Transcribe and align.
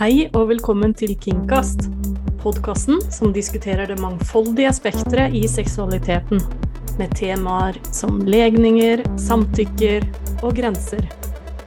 Hei 0.00 0.30
og 0.32 0.46
velkommen 0.48 0.94
til 0.96 1.10
Kingcast, 1.20 1.82
podkasten 2.40 3.02
som 3.12 3.34
diskuterer 3.36 3.84
det 3.90 3.98
mangfoldige 4.00 4.70
spekteret 4.72 5.34
i 5.36 5.42
seksualiteten, 5.44 6.40
med 6.96 7.12
temaer 7.18 7.76
som 7.92 8.16
legninger, 8.24 9.02
samtykker 9.20 10.06
og 10.40 10.56
grenser. 10.56 11.04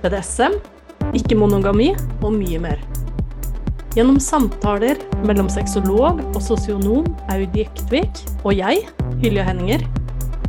BDSM, 0.02 0.58
ikke-monogami 1.14 1.92
og 2.24 2.34
mye 2.40 2.64
mer. 2.66 2.82
Gjennom 3.94 4.18
samtaler 4.18 4.98
mellom 5.30 5.54
sexolog 5.54 6.26
og 6.32 6.42
sosionom 6.42 7.14
Audi 7.38 7.68
Ektvik 7.68 8.26
og 8.42 8.58
jeg, 8.58 8.82
Hylja 9.22 9.46
Henninger, 9.52 9.86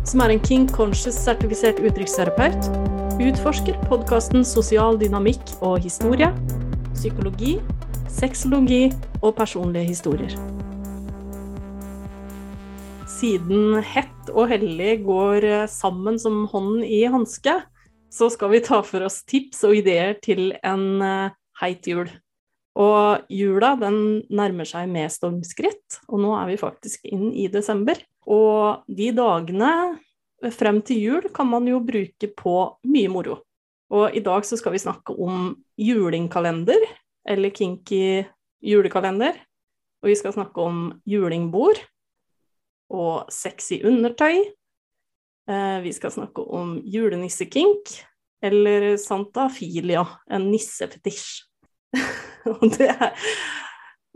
som 0.08 0.24
er 0.24 0.32
en 0.32 0.44
King 0.48 0.70
Conscious-sertifisert 0.72 1.84
uttrykksterapeut, 1.84 2.72
utforsker 3.20 3.76
podkasten 3.92 4.40
sosial 4.56 4.96
dynamikk 5.04 5.58
og 5.60 5.82
historie, 5.84 6.32
psykologi, 6.94 7.58
sexologi 8.10 8.88
og 9.20 9.34
personlige 9.38 9.90
historier. 9.90 10.34
Siden 13.14 13.78
hett 13.84 14.32
og 14.32 14.48
hellig 14.50 14.98
går 15.04 15.46
sammen 15.70 16.18
som 16.20 16.44
hånden 16.50 16.82
i 16.86 17.04
hanske, 17.10 17.60
så 18.14 18.28
skal 18.30 18.52
vi 18.52 18.62
ta 18.62 18.80
for 18.86 19.04
oss 19.06 19.22
tips 19.26 19.64
og 19.66 19.78
ideer 19.80 20.14
til 20.22 20.52
en 20.62 21.02
eh, 21.02 21.34
heit 21.60 21.86
jul. 21.90 22.06
Og 22.74 23.26
jula 23.30 23.74
den 23.78 23.98
nærmer 24.34 24.66
seg 24.66 24.88
med 24.90 25.12
stormskritt, 25.14 26.00
og 26.08 26.22
nå 26.22 26.34
er 26.38 26.50
vi 26.50 26.60
faktisk 26.60 27.06
inn 27.10 27.30
i 27.30 27.46
desember. 27.50 27.98
Og 28.26 28.86
de 28.90 29.10
dagene 29.14 29.72
frem 30.54 30.80
til 30.86 31.02
jul 31.02 31.28
kan 31.34 31.48
man 31.50 31.66
jo 31.70 31.82
bruke 31.84 32.30
på 32.34 32.56
mye 32.90 33.10
moro. 33.12 33.38
Og 33.94 34.16
i 34.16 34.22
dag 34.24 34.46
så 34.46 34.58
skal 34.58 34.74
vi 34.74 34.82
snakke 34.82 35.14
om 35.14 35.52
julingkalender, 35.78 36.82
eller 37.28 37.52
kinky 37.54 38.24
julekalender. 38.64 39.36
Og 40.02 40.10
vi 40.10 40.16
skal 40.18 40.34
snakke 40.34 40.60
om 40.60 40.80
julingbord 41.08 41.78
og 42.92 43.30
sexy 43.32 43.78
undertøy. 43.86 44.42
Eh, 45.48 45.78
vi 45.84 45.92
skal 45.94 46.12
snakke 46.12 46.42
om 46.42 46.76
julenissekink, 46.84 47.94
eller 48.44 48.94
santafilia, 49.00 50.04
en 50.32 50.48
nissefetisj. 50.50 51.44
og, 52.50 52.74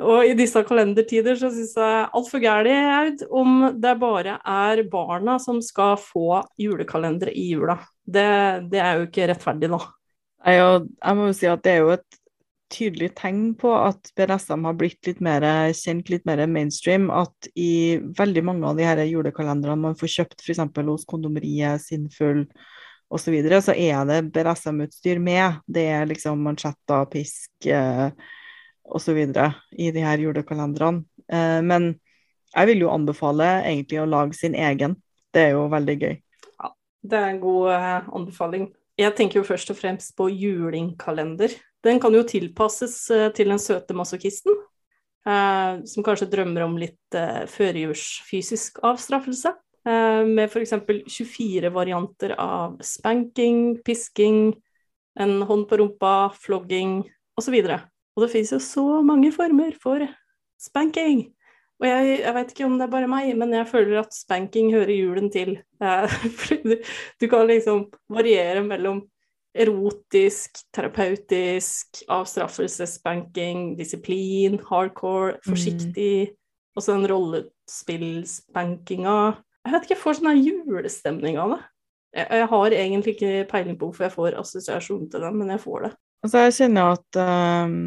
og 0.02 0.26
i 0.26 0.34
disse 0.36 0.64
kalendertider 0.66 1.38
så 1.38 1.52
syns 1.54 1.76
jeg 1.78 2.08
altfor 2.18 2.42
gærent 2.42 3.22
om 3.30 3.68
det 3.78 3.94
bare 4.02 4.40
er 4.42 4.82
barna 4.90 5.38
som 5.42 5.62
skal 5.64 5.94
få 6.02 6.42
julekalendere 6.60 7.32
i 7.32 7.52
jula. 7.52 7.78
Det, 8.08 8.28
det 8.72 8.80
er 8.80 8.98
jo 8.98 9.08
ikke 9.08 9.28
rettferdig, 9.28 9.68
da. 9.72 9.82
Jeg, 10.48 11.16
må 11.18 11.28
jo 11.28 11.36
si 11.36 11.48
at 11.50 11.62
det 11.66 11.74
er 11.74 11.82
jo 11.82 11.92
et 11.96 12.18
tydelig 12.72 13.10
tegn 13.16 13.54
på 13.58 13.70
at 13.72 14.10
BDSM 14.16 14.66
har 14.68 14.76
blitt 14.78 15.08
litt 15.08 15.20
mer 15.24 15.44
kjent, 15.76 16.10
litt 16.12 16.26
mer 16.28 16.44
mainstream. 16.50 17.08
At 17.12 17.48
i 17.58 17.98
veldig 18.18 18.44
mange 18.44 18.68
av 18.68 18.78
de 18.78 18.86
her 18.86 19.02
julekalenderne 19.08 19.80
man 19.88 19.96
får 19.98 20.12
kjøpt 20.18 20.44
f.eks. 20.44 20.62
hos 20.88 21.06
Kondomeriet, 21.08 21.84
Sinnfull 21.84 22.44
osv., 23.08 23.24
så, 23.24 23.32
videre, 23.32 23.60
så 23.64 23.72
er 23.72 24.04
det 24.08 24.26
BDSM-utstyr 24.34 25.20
med. 25.22 25.62
Det 25.64 25.86
er 25.88 26.08
liksom 26.10 26.42
mansjetter, 26.44 27.08
pisk 27.12 27.68
eh, 27.72 28.10
osv. 28.84 29.20
i 29.72 29.90
de 29.94 30.04
her 30.04 30.24
julekalenderne. 30.24 31.04
Eh, 31.32 31.60
men 31.64 31.94
jeg 32.52 32.70
vil 32.70 32.84
jo 32.84 32.92
anbefale 32.92 33.48
egentlig 33.62 34.02
å 34.02 34.08
lage 34.08 34.36
sin 34.36 34.56
egen. 34.56 34.96
Det 35.32 35.48
er 35.48 35.56
jo 35.56 35.68
veldig 35.72 35.96
gøy. 36.02 36.16
Det 37.02 37.18
er 37.18 37.32
en 37.32 37.40
god 37.42 37.72
eh, 37.74 38.08
anbefaling. 38.18 38.68
Jeg 38.98 39.14
tenker 39.14 39.40
jo 39.40 39.46
først 39.46 39.70
og 39.70 39.78
fremst 39.78 40.16
på 40.18 40.26
julingkalender. 40.32 41.54
Den 41.84 42.00
kan 42.02 42.14
jo 42.14 42.24
tilpasses 42.26 42.96
eh, 43.14 43.28
til 43.36 43.52
den 43.52 43.62
søte 43.62 43.94
masochisten, 43.94 44.56
eh, 45.28 45.84
som 45.86 46.06
kanskje 46.06 46.30
drømmer 46.32 46.66
om 46.66 46.76
litt 46.80 47.18
eh, 47.18 47.44
førjulsfysisk 47.50 48.82
avstraffelse. 48.86 49.54
Eh, 49.88 50.24
med 50.26 50.50
f.eks. 50.50 50.74
24 51.06 51.70
varianter 51.72 52.34
av 52.34 52.80
spanking, 52.84 53.78
pisking, 53.86 54.50
en 55.18 55.38
hånd 55.46 55.68
på 55.70 55.78
rumpa, 55.80 56.32
flogging 56.34 57.00
osv. 57.38 57.54
Og, 57.62 57.70
så 57.70 57.78
og 58.18 58.24
det 58.24 58.32
finnes 58.34 58.54
jo 58.56 58.58
så 58.62 58.86
mange 59.06 59.30
former 59.34 59.78
for 59.78 60.02
spanking. 60.58 61.28
Og 61.78 61.86
jeg, 61.86 62.16
jeg 62.24 62.34
vet 62.34 62.48
ikke 62.52 62.64
om 62.66 62.72
det 62.78 62.86
er 62.88 62.90
bare 62.90 63.08
meg, 63.10 63.28
men 63.38 63.52
jeg 63.54 63.68
føler 63.70 64.00
at 64.00 64.16
spanking 64.16 64.72
hører 64.74 64.96
julen 64.96 65.28
til. 65.30 65.52
Eh, 65.82 66.16
du, 66.66 66.74
du 67.22 67.26
kan 67.30 67.46
liksom 67.46 67.84
variere 68.10 68.64
mellom 68.66 69.04
erotisk, 69.58 70.60
terapeutisk, 70.74 72.02
avstraffelse, 72.12 72.86
spanking, 72.86 73.78
disiplin, 73.78 74.58
hardcore, 74.68 75.32
mm. 75.38 75.42
forsiktig, 75.48 76.28
mm. 76.28 76.34
og 76.76 76.82
så 76.82 76.92
den 76.94 77.10
rollespillspankinga. 77.12 79.18
Jeg 79.64 79.72
vet 79.74 79.82
ikke, 79.84 79.96
jeg 79.96 80.02
får 80.02 80.14
sånn 80.18 80.42
julestemning 80.42 81.34
av 81.42 81.48
det. 81.54 81.62
Jeg, 82.16 82.26
jeg, 82.40 82.46
har 82.50 82.68
egentlig 82.72 83.12
ikke 83.16 83.48
peiling 83.50 83.76
på 83.78 83.84
hvorfor 83.88 84.04
jeg 84.06 84.14
får 84.14 84.40
assosiasjon 84.40 85.10
til 85.12 85.20
det, 85.24 85.32
men 85.36 85.48
jeg 85.52 85.60
får 85.62 85.78
det. 85.86 85.92
Altså, 86.24 86.36
jeg 86.46 86.56
kjenner 86.56 86.84
at 86.96 87.10
um, 87.66 87.78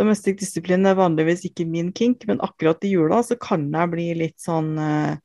domestic 0.00 0.38
disiplin 0.40 0.88
er 0.88 0.98
vanligvis 0.98 1.44
ikke 1.48 1.68
min 1.68 1.90
kink, 1.96 2.24
men 2.30 2.40
akkurat 2.44 2.82
i 2.86 2.94
jula 2.94 3.20
så 3.26 3.36
kan 3.40 3.68
jeg 3.68 3.92
bli 3.92 4.06
litt 4.16 4.38
sånn 4.40 4.72
uh, 4.80 5.18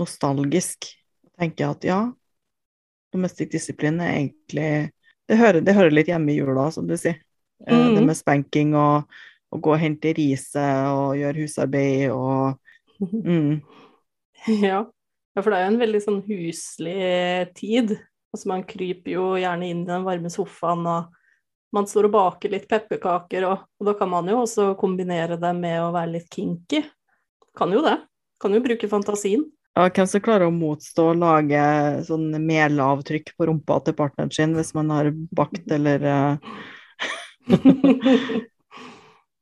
nostalgisk. 0.00 0.88
Tenker 1.36 1.74
at 1.74 1.84
ja, 1.84 2.00
domestic 3.12 3.50
disiplin 3.52 3.98
er 4.00 4.14
egentlig 4.14 4.70
det 5.26 5.38
hører, 5.40 5.62
det 5.64 5.74
hører, 5.74 5.94
litt 5.94 6.10
hjemme 6.10 6.30
i 6.32 6.38
jula, 6.38 6.68
som 6.70 6.86
du 6.86 6.94
sier. 6.98 7.18
Eh, 7.66 7.74
mm. 7.74 7.96
Det 7.96 8.02
med 8.06 8.18
spanking 8.18 8.74
og, 8.78 9.08
og 9.50 9.62
gå 9.64 9.72
og 9.74 9.80
hente 9.82 10.12
riset 10.14 10.90
og 10.92 11.16
gjøre 11.18 11.42
husarbeid 11.42 12.12
og 12.14 12.54
mm. 13.00 13.56
ja. 14.62 14.84
ja. 14.84 15.40
for 15.40 15.50
det 15.50 15.58
er 15.58 15.64
jo 15.64 15.72
en 15.72 15.82
veldig 15.82 16.02
sånn 16.04 16.20
huslig 16.28 17.00
tid. 17.58 17.96
Altså 18.34 18.52
man 18.52 18.66
kryper 18.68 19.16
jo 19.16 19.26
gjerne 19.40 19.70
inn 19.72 19.82
i 19.82 19.90
den 19.90 20.06
varme 20.06 20.30
sofaen, 20.32 20.86
og 20.86 21.25
man 21.74 21.88
står 21.88 22.08
og 22.08 22.14
baker 22.14 22.52
litt 22.52 22.68
pepperkaker, 22.70 23.46
og, 23.48 23.66
og 23.80 23.88
da 23.88 23.96
kan 23.98 24.10
man 24.12 24.28
jo 24.30 24.40
også 24.44 24.72
kombinere 24.80 25.38
det 25.40 25.52
med 25.58 25.80
å 25.82 25.92
være 25.94 26.14
litt 26.16 26.30
kinky. 26.32 26.84
Kan 27.56 27.74
jo 27.74 27.82
det. 27.84 27.98
Kan 28.42 28.54
jo 28.54 28.62
bruke 28.64 28.88
fantasien. 28.90 29.46
Ja, 29.76 29.88
hvem 29.92 30.08
som 30.08 30.22
klarer 30.24 30.48
å 30.48 30.54
motstå 30.54 31.10
å 31.10 31.16
lage 31.16 31.62
sånn 32.06 32.30
melavtrykk 32.46 33.34
på 33.36 33.48
rumpa 33.50 33.80
til 33.84 33.96
partneren 33.98 34.32
sin 34.32 34.54
hvis 34.56 34.72
man 34.76 34.92
har 34.94 35.10
bakt 35.36 35.68
eller 35.72 36.06
uh... 36.08 36.36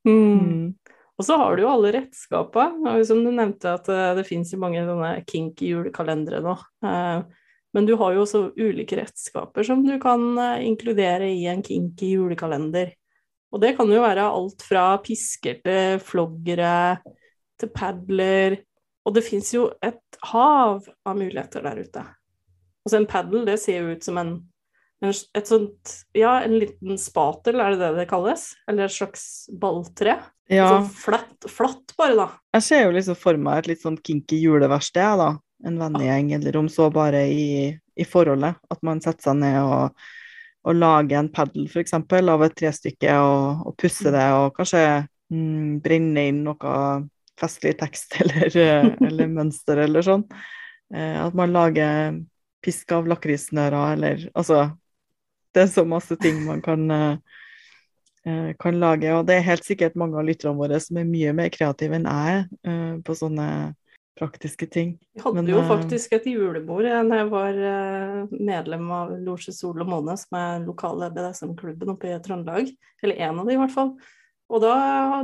mm. 0.09 0.73
Og 1.15 1.23
så 1.23 1.37
har 1.39 1.55
du 1.55 1.63
jo 1.63 1.71
alle 1.71 1.93
redskapene. 1.95 2.97
Som 3.07 3.23
du 3.23 3.31
nevnte, 3.31 3.77
at 3.77 3.87
eh, 3.91 4.13
det 4.17 4.27
finnes 4.27 4.51
jo 4.51 4.59
mange 4.61 4.83
sånne 4.83 5.13
kinky 5.29 5.71
julekalendere 5.71 6.41
nå. 6.43 6.55
Eh, 6.83 7.44
men 7.75 7.87
du 7.87 7.93
har 7.99 8.15
jo 8.15 8.23
også 8.23 8.43
ulike 8.55 8.97
redskaper 8.97 9.67
som 9.67 9.83
du 9.83 9.97
kan 10.01 10.23
inkludere 10.63 11.27
i 11.27 11.43
en 11.51 11.63
kinky 11.65 12.13
julekalender. 12.15 12.93
Og 13.51 13.59
det 13.63 13.75
kan 13.77 13.91
jo 13.91 13.99
være 14.03 14.23
alt 14.25 14.63
fra 14.63 14.87
pisker 15.03 15.59
til 15.63 15.99
floggere 16.03 17.01
til 17.59 17.71
padler 17.75 18.57
og 19.05 19.13
det 19.13 19.23
fins 19.25 19.53
jo 19.53 19.69
et 19.85 20.19
hav 20.31 20.85
av 21.05 21.17
muligheter 21.17 21.63
der 21.65 21.81
ute. 21.85 22.03
Altså 22.85 22.99
en 22.99 23.07
padel, 23.09 23.45
det 23.47 23.59
ser 23.61 23.81
jo 23.81 23.95
ut 23.95 24.05
som 24.05 24.17
en, 24.21 24.31
en, 25.05 25.11
et 25.11 25.49
sånt 25.49 25.93
Ja, 26.17 26.39
en 26.45 26.57
liten 26.61 26.99
spatel, 27.01 27.61
er 27.61 27.75
det 27.75 27.81
det 27.83 27.91
det 28.01 28.07
kalles? 28.09 28.51
Eller 28.69 28.87
et 28.87 28.95
slags 28.95 29.45
balltre? 29.61 30.17
Ja. 30.51 30.67
Sånn 30.69 30.89
flatt, 30.93 31.47
flatt, 31.49 31.95
bare, 31.97 32.17
da. 32.17 32.27
Jeg 32.57 32.65
ser 32.67 32.83
jo 32.85 32.93
liksom 32.97 33.17
for 33.17 33.41
meg 33.41 33.63
et 33.63 33.71
litt 33.73 33.85
sånn 33.85 33.97
kinky 33.97 34.41
juleverksted, 34.43 35.21
da. 35.21 35.29
En 35.65 35.79
vennegjeng, 35.79 36.33
eller 36.35 36.57
om 36.59 36.67
så 36.69 36.89
bare 36.91 37.23
i, 37.31 37.47
i, 37.95 38.05
forholdet. 38.05 38.59
At 38.69 38.81
man 38.83 38.99
setter 39.01 39.29
seg 39.29 39.39
ned 39.39 39.57
og, 39.63 40.05
og 40.67 40.77
lager 40.77 41.21
en 41.21 41.31
padel, 41.33 41.69
f.eks., 41.71 41.95
av 41.95 42.43
et 42.45 42.57
trestykke, 42.59 43.17
og, 43.23 43.67
og 43.69 43.77
pusser 43.79 44.11
det, 44.11 44.25
og 44.35 44.55
kanskje 44.57 44.83
mm, 45.31 45.79
brenner 45.85 46.31
inn 46.31 46.43
noe 46.45 46.75
festlig 47.39 47.75
tekst 47.79 48.15
eller, 48.21 48.57
eh, 48.57 48.89
eller 49.07 49.31
mønster 49.31 49.83
eller 49.85 50.05
sånn. 50.05 50.25
Eh, 50.93 51.17
at 51.21 51.35
man 51.37 51.53
lager 51.55 52.19
pisk 52.65 52.91
av 52.95 53.07
lakrissnører 53.09 53.95
eller 53.95 54.27
Altså, 54.33 54.69
det 55.53 55.65
er 55.65 55.71
så 55.71 55.85
masse 55.87 56.17
ting 56.21 56.41
man 56.47 56.61
kan, 56.65 56.89
eh, 56.91 58.51
kan 58.59 58.79
lage. 58.81 59.11
Og 59.13 59.25
det 59.27 59.37
er 59.37 59.49
helt 59.51 59.67
sikkert 59.67 59.97
mange 59.99 60.17
av 60.19 60.27
lytterne 60.27 60.57
våre 60.57 60.79
som 60.83 60.97
er 60.99 61.09
mye 61.09 61.33
mer 61.37 61.51
kreative 61.53 61.99
enn 61.99 62.09
jeg 62.09 62.45
er 62.65 63.01
på 63.05 63.15
sånne 63.15 63.47
praktiske 64.15 64.67
ting. 64.71 64.95
Vi 65.13 65.23
hadde 65.23 65.41
Men, 65.41 65.49
jo 65.51 65.63
faktisk 65.67 66.13
et 66.15 66.27
julebord 66.29 66.87
da 66.87 67.19
jeg 67.19 67.29
var 67.31 67.57
medlem 68.31 68.85
av 68.95 69.15
Losje 69.25 69.51
Sol 69.55 69.83
og 69.83 69.89
Måne, 69.91 70.15
som 70.19 70.37
er 70.39 70.63
lokale 70.63 71.11
BDSM-klubben 71.15 71.91
oppe 71.91 72.13
i 72.13 72.19
Trøndelag. 72.23 72.71
Eller 73.03 73.25
en 73.27 73.41
av 73.41 73.49
de, 73.49 73.57
i 73.57 73.59
hvert 73.59 73.75
fall. 73.75 73.91
Og 74.53 74.61
da, 74.61 74.75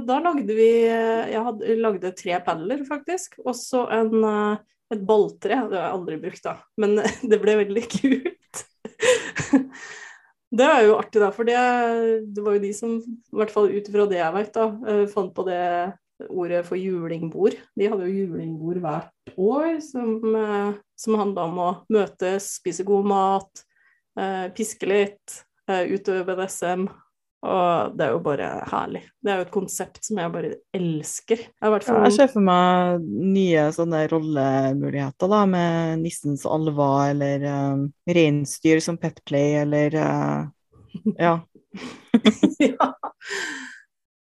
da, 0.05 0.17
lagde 0.23 0.55
vi 0.57 0.69
Jeg 0.81 1.45
hadde, 1.45 1.77
lagde 1.77 2.13
tre 2.17 2.39
pedler, 2.45 2.83
faktisk. 2.87 3.37
Og 3.45 3.55
så 3.57 3.85
eh, 3.93 4.59
et 4.91 5.07
balltre. 5.07 5.61
Det 5.69 5.77
har 5.77 5.87
jeg 5.87 5.95
aldri 5.95 6.19
brukt, 6.21 6.43
da. 6.45 6.57
Men 6.81 6.99
det 7.31 7.41
ble 7.41 7.57
veldig 7.63 7.87
kult. 7.97 8.63
Det 10.51 10.65
er 10.67 10.81
jo 10.83 10.97
artig, 10.99 11.21
da, 11.23 11.29
for 11.31 11.47
det, 11.47 11.59
det 12.35 12.41
var 12.43 12.57
jo 12.57 12.59
de 12.59 12.73
som, 12.75 12.97
i 12.99 13.37
hvert 13.39 13.53
fall 13.53 13.69
ut 13.71 13.85
ifra 13.87 14.03
det 14.11 14.17
jeg 14.17 14.33
vet, 14.35 14.49
da, 14.51 14.65
eh, 14.91 15.05
fant 15.07 15.29
på 15.31 15.45
det 15.47 15.61
ordet 16.29 16.63
for 16.67 16.79
julingbord. 16.79 17.57
De 17.77 17.89
hadde 17.91 18.09
jo 18.09 18.25
julingbord 18.25 18.81
hvert 18.83 19.35
år, 19.37 19.79
som, 19.85 20.17
eh, 20.35 20.73
som 20.99 21.19
handla 21.19 21.47
om 21.49 21.61
å 21.61 21.69
møtes, 21.93 22.53
spise 22.59 22.85
god 22.87 23.07
mat, 23.11 23.63
eh, 24.19 24.49
piske 24.55 24.89
litt, 24.89 25.41
utøve 25.71 26.25
BDSM. 26.27 26.89
Og 27.41 27.95
det 27.97 28.05
er 28.05 28.11
jo 28.13 28.19
bare 28.21 28.47
herlig. 28.69 29.01
Det 29.17 29.31
er 29.31 29.39
jo 29.39 29.45
et 29.47 29.53
konsept 29.53 30.03
som 30.05 30.19
jeg 30.21 30.33
bare 30.33 30.49
elsker. 30.77 31.39
Jeg, 31.41 31.81
fall... 31.81 31.95
ja, 31.97 32.01
jeg 32.05 32.13
ser 32.19 32.29
for 32.35 32.45
meg 32.45 33.07
nye 33.09 33.63
sånne 33.73 34.03
rollemuligheter, 34.11 35.31
da, 35.31 35.39
med 35.49 36.03
nissens 36.03 36.45
alva 36.45 36.91
eller 37.09 37.47
um, 37.49 37.87
reinsdyr 38.05 38.83
som 38.85 38.99
petplay, 39.01 39.55
eller 39.63 39.97
uh, 39.97 40.43
ja. 41.17 41.39
ja. 42.69 42.91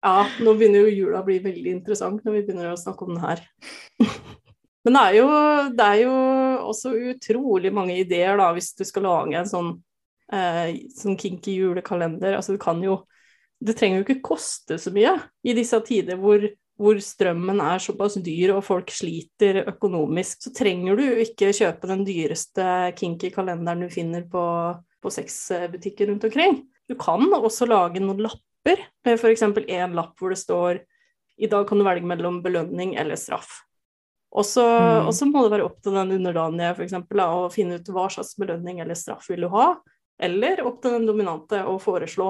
Ja, 0.01 0.25
nå 0.41 0.55
begynner 0.57 0.87
jo 0.87 0.93
jula 0.95 1.21
å 1.21 1.27
bli 1.27 1.37
veldig 1.43 1.75
interessant 1.77 2.23
når 2.25 2.39
vi 2.39 2.43
begynner 2.47 2.71
å 2.71 2.79
snakke 2.79 3.05
om 3.05 3.13
den 3.13 3.23
her. 3.23 3.43
Men 4.85 4.97
det 4.97 5.01
er, 5.01 5.15
jo, 5.19 5.27
det 5.77 5.87
er 5.87 5.99
jo 6.01 6.13
også 6.71 6.95
utrolig 7.11 7.69
mange 7.73 7.99
ideer, 8.01 8.33
da, 8.39 8.47
hvis 8.55 8.71
du 8.73 8.81
skal 8.87 9.05
lage 9.05 9.37
en 9.37 9.49
sånn 9.49 9.75
eh, 10.33 10.79
sånn 10.97 11.19
kinky 11.19 11.53
julekalender. 11.59 12.37
Altså, 12.37 12.55
det 12.55 12.63
kan 12.63 12.81
jo 12.83 13.03
Det 13.61 13.75
trenger 13.77 13.99
jo 13.99 14.05
ikke 14.07 14.23
koste 14.25 14.79
så 14.81 14.89
mye 14.89 15.11
i 15.45 15.53
disse 15.53 15.77
tider 15.85 16.17
hvor, 16.17 16.41
hvor 16.81 16.97
strømmen 16.97 17.59
er 17.61 17.83
såpass 17.83 18.15
dyr 18.25 18.55
og 18.55 18.63
folk 18.65 18.89
sliter 18.89 19.59
økonomisk. 19.69 20.39
Så 20.41 20.49
trenger 20.57 20.97
du 20.97 21.03
ikke 21.21 21.51
kjøpe 21.53 21.91
den 21.91 22.01
dyreste 22.07 22.65
kinky 22.97 23.29
kalenderen 23.29 23.85
du 23.85 23.93
finner 23.93 24.25
på, 24.25 24.41
på 24.97 25.13
sexbutikker 25.13 26.09
rundt 26.09 26.25
omkring. 26.25 26.57
Du 26.89 26.97
kan 26.97 27.21
også 27.37 27.69
lage 27.69 28.01
noen 28.01 28.25
lapper, 28.25 28.41
med 28.65 29.19
f.eks. 29.19 29.43
én 29.43 29.95
lapp 29.97 30.19
hvor 30.19 30.33
det 30.33 30.39
står 30.41 30.81
i 31.41 31.49
dag 31.49 31.65
kan 31.67 31.79
du 31.79 31.85
velge 31.87 32.05
mellom 32.05 32.41
belønning 32.43 32.95
eller 33.01 33.17
straff. 33.17 33.63
Og 34.31 34.45
så 34.45 34.63
mm. 34.63 35.31
må 35.31 35.43
det 35.43 35.53
være 35.55 35.65
opp 35.65 35.79
til 35.83 35.95
den 35.97 36.13
underdanige 36.19 36.75
for 36.77 36.85
eksempel, 36.85 37.23
å 37.25 37.49
finne 37.51 37.79
ut 37.79 37.89
hva 37.91 38.05
slags 38.13 38.35
belønning 38.39 38.79
eller 38.83 38.95
straff 38.95 39.27
vil 39.31 39.47
du 39.47 39.49
ha. 39.51 39.73
Eller 40.21 40.61
opp 40.63 40.79
til 40.83 40.95
den 40.95 41.07
dominante 41.09 41.63
å 41.65 41.75
foreslå. 41.81 42.29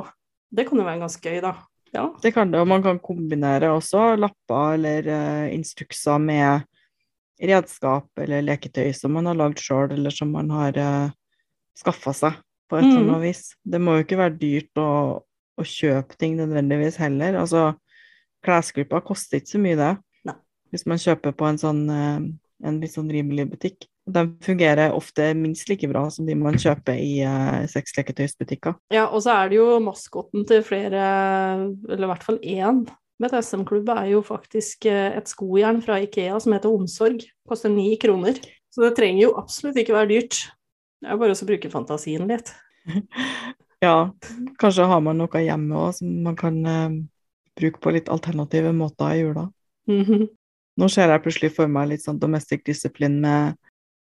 Det 0.51 0.65
kan 0.67 0.79
jo 0.79 0.87
være 0.87 1.03
ganske 1.03 1.33
gøy, 1.33 1.41
da. 1.43 1.53
Ja. 1.91 2.05
Det 2.23 2.31
kan 2.31 2.53
det, 2.53 2.61
og 2.63 2.69
man 2.71 2.83
kan 2.83 3.01
kombinere 3.03 3.73
også 3.75 4.13
lapper 4.15 4.77
eller 4.77 5.09
uh, 5.11 5.47
instrukser 5.51 6.21
med 6.23 6.63
redskap 7.41 8.21
eller 8.21 8.45
leketøy 8.47 8.93
som 8.95 9.11
man 9.17 9.27
har 9.27 9.35
lagd 9.35 9.59
sjøl, 9.59 9.91
eller 9.97 10.15
som 10.15 10.31
man 10.31 10.53
har 10.55 10.77
uh, 10.79 10.85
eh, 11.09 11.43
skaffa 11.81 12.13
seg 12.15 12.39
på 12.71 12.79
et 12.79 12.85
eller 12.85 13.03
mm. 13.03 13.09
annet 13.09 13.25
vis. 13.25 13.43
Det 13.59 13.81
må 13.83 13.97
jo 13.97 14.05
ikke 14.05 14.21
være 14.21 14.37
dyrt 14.39 14.79
å, 14.79 14.89
å 15.59 15.65
kjøpe 15.67 16.17
ting 16.19 16.37
nødvendigvis 16.39 16.99
heller. 17.01 17.39
Altså, 17.41 17.71
klesgruppa 18.45 19.01
koster 19.05 19.41
ikke 19.41 19.55
så 19.55 19.61
mye, 19.63 19.79
det. 19.79 19.91
Nei. 20.29 20.37
Hvis 20.71 20.87
man 20.89 21.01
kjøper 21.01 21.35
på 21.37 21.49
en 21.49 21.59
sånn 21.61 21.83
uh, 21.91 22.29
en 22.67 22.77
litt 22.81 22.93
sånn 22.93 23.09
rimelig 23.11 23.47
butikk. 23.51 23.87
De 24.11 24.23
fungerer 24.43 24.95
ofte 24.95 25.31
minst 25.37 25.69
like 25.69 25.87
bra 25.89 26.07
som 26.13 26.25
de 26.27 26.35
man 26.37 26.57
kjøper 26.59 26.97
i 26.97 27.21
uh, 27.25 27.61
sexleketøysbutikker. 27.69 28.77
Ja, 28.93 29.07
og 29.09 29.23
så 29.25 29.35
er 29.35 29.51
det 29.51 29.59
jo 29.59 29.67
maskotten 29.83 30.45
til 30.49 30.63
flere, 30.65 31.03
eller 31.89 32.07
i 32.07 32.11
hvert 32.11 32.25
fall 32.25 32.41
én 32.41 32.83
BDSM-klubb 33.21 33.91
er 33.93 34.07
jo 34.15 34.23
faktisk 34.25 34.87
eh, 34.89 35.11
et 35.13 35.29
skojern 35.29 35.77
fra 35.85 35.99
Ikea 36.01 36.39
som 36.41 36.55
heter 36.55 36.73
Omsorg. 36.73 37.21
Koster 37.45 37.69
ni 37.69 37.93
kroner. 38.01 38.39
Så 38.73 38.81
det 38.81 38.95
trenger 38.97 39.27
jo 39.27 39.35
absolutt 39.37 39.77
ikke 39.77 39.93
være 39.93 40.09
dyrt. 40.15 40.39
Det 41.01 41.11
er 41.11 41.19
bare 41.21 41.35
å 41.35 41.49
bruke 41.51 41.69
fantasien 41.73 42.25
litt. 42.29 42.49
ja, 43.81 44.13
kanskje 44.61 44.85
har 44.89 45.01
man 45.01 45.17
noe 45.21 45.41
hjemme 45.41 45.75
òg 45.87 45.93
som 45.97 46.07
man 46.25 46.35
kan 46.39 46.55
eh, 46.65 46.91
bruke 47.57 47.79
på 47.81 47.91
litt 47.95 48.09
alternative 48.13 48.71
måter 48.77 49.09
i 49.15 49.19
jula. 49.19 49.51
Mm 49.87 50.03
-hmm. 50.05 50.27
Nå 50.77 50.89
ser 50.89 51.09
jeg 51.09 51.23
plutselig 51.23 51.55
for 51.55 51.67
meg 51.67 51.89
litt 51.89 52.03
sånn 52.03 52.19
domestic 52.19 52.63
discipline 52.65 53.19
med 53.21 53.53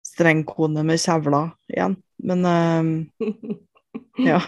streng 0.07 0.45
kone 0.45 0.83
med 0.83 1.01
kjevler 1.01 1.51
igjen. 1.69 1.97
Men 2.23 2.45
eh, 2.45 2.83
ja. 4.27 4.41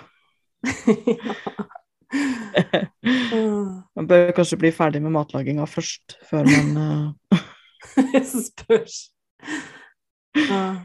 man 3.96 4.06
bør 4.06 4.32
kanskje 4.36 4.58
bli 4.58 4.72
ferdig 4.72 5.02
med 5.02 5.12
matlaginga 5.12 5.66
først, 5.66 6.18
før 6.30 6.44
man 6.44 6.76
eh... 6.76 7.12
Spørs. 8.46 9.10
Ja. 10.36 10.76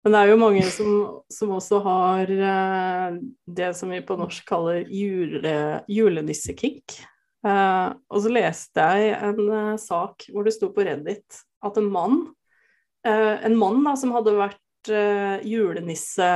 Men 0.00 0.14
det 0.14 0.20
er 0.20 0.30
jo 0.30 0.40
mange 0.40 0.64
som, 0.72 0.92
som 1.28 1.52
også 1.58 1.80
har 1.84 2.30
eh, 2.32 3.18
det 3.44 3.70
som 3.76 3.90
vi 3.92 4.00
på 4.04 4.16
norsk 4.16 4.46
kaller 4.48 4.86
jule, 4.88 5.52
julenissekink. 5.92 6.96
Eh, 7.44 7.88
og 8.08 8.24
så 8.24 8.32
leste 8.32 8.86
jeg 8.94 9.12
en 9.18 9.42
eh, 9.44 9.76
sak 9.80 10.24
hvor 10.32 10.46
det 10.46 10.54
sto 10.56 10.70
på 10.72 10.86
Reddit 10.88 11.42
at 11.60 11.76
en 11.76 11.90
mann, 11.92 12.22
uh, 13.04 13.36
en 13.44 13.56
mann 13.60 13.82
da, 13.84 13.92
som 14.00 14.14
hadde 14.16 14.32
vært 14.38 14.58
julenisse 15.44 16.26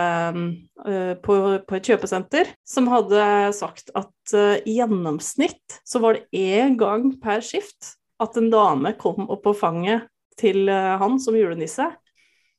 på, 1.25 1.37
på, 1.65 1.77
et 1.79 1.89
kjøpesenter, 1.89 2.51
som 2.69 2.91
hadde 2.93 3.23
sagt 3.57 3.89
at 3.97 4.35
i 4.69 4.75
gjennomsnitt 4.77 5.79
så 5.81 6.03
var 6.05 6.19
det 6.19 6.43
én 6.45 6.77
gang 6.77 7.07
per 7.23 7.41
skift 7.41 7.95
at 8.21 8.37
en 8.37 8.51
dame 8.53 8.93
kom 9.01 9.25
opp 9.33 9.47
på 9.47 9.55
fanget 9.57 10.05
til 10.37 10.69
han 10.69 11.17
som 11.25 11.41
julenisse 11.41 11.89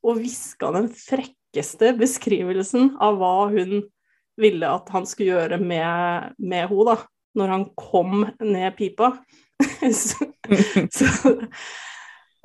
og 0.05 0.21
hviska 0.21 0.71
den 0.75 0.87
frekkeste 0.93 1.91
beskrivelsen 1.97 2.93
av 3.03 3.17
hva 3.19 3.49
hun 3.51 3.81
ville 4.39 4.69
at 4.69 4.89
han 4.93 5.07
skulle 5.07 5.33
gjøre 5.33 5.59
med, 5.61 6.35
med 6.37 6.67
henne, 6.69 6.87
da 6.93 6.97
når 7.35 7.51
han 7.51 7.65
kom 7.75 8.25
ned 8.39 8.77
pipa. 8.77 9.11
så, 9.91 10.27
så, 10.91 11.09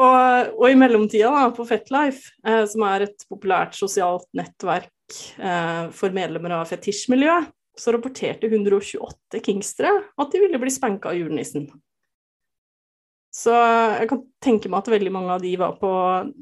og, 0.01 0.51
og, 0.57 0.67
i 0.71 0.79
mellomtida, 0.79 1.31
da, 1.31 1.51
på 1.55 1.67
Fetlife, 1.69 2.35
eh, 2.47 2.65
som 2.71 2.87
er 2.89 3.07
et 3.07 3.27
populært 3.31 3.77
sosialt 3.79 4.29
nettverk 4.37 4.91
eh, 5.39 5.85
for 5.95 6.17
medlemmer 6.17 6.59
av 6.61 6.71
fetisjmiljøet, 6.71 7.51
så 7.81 7.95
rapporterte 7.95 8.51
128 8.51 9.41
kingstere 9.47 9.93
at 10.21 10.33
de 10.35 10.43
ville 10.43 10.59
bli 10.61 10.73
spanka 10.75 11.13
av 11.13 11.21
julenissen. 11.21 11.69
Så 13.41 13.55
jeg 13.55 14.09
kan 14.11 14.21
tenke 14.45 14.69
meg 14.69 14.83
at 14.83 14.93
veldig 14.93 15.13
mange 15.15 15.33
av 15.33 15.41
de 15.45 15.55
var 15.61 15.79
på 15.81 15.91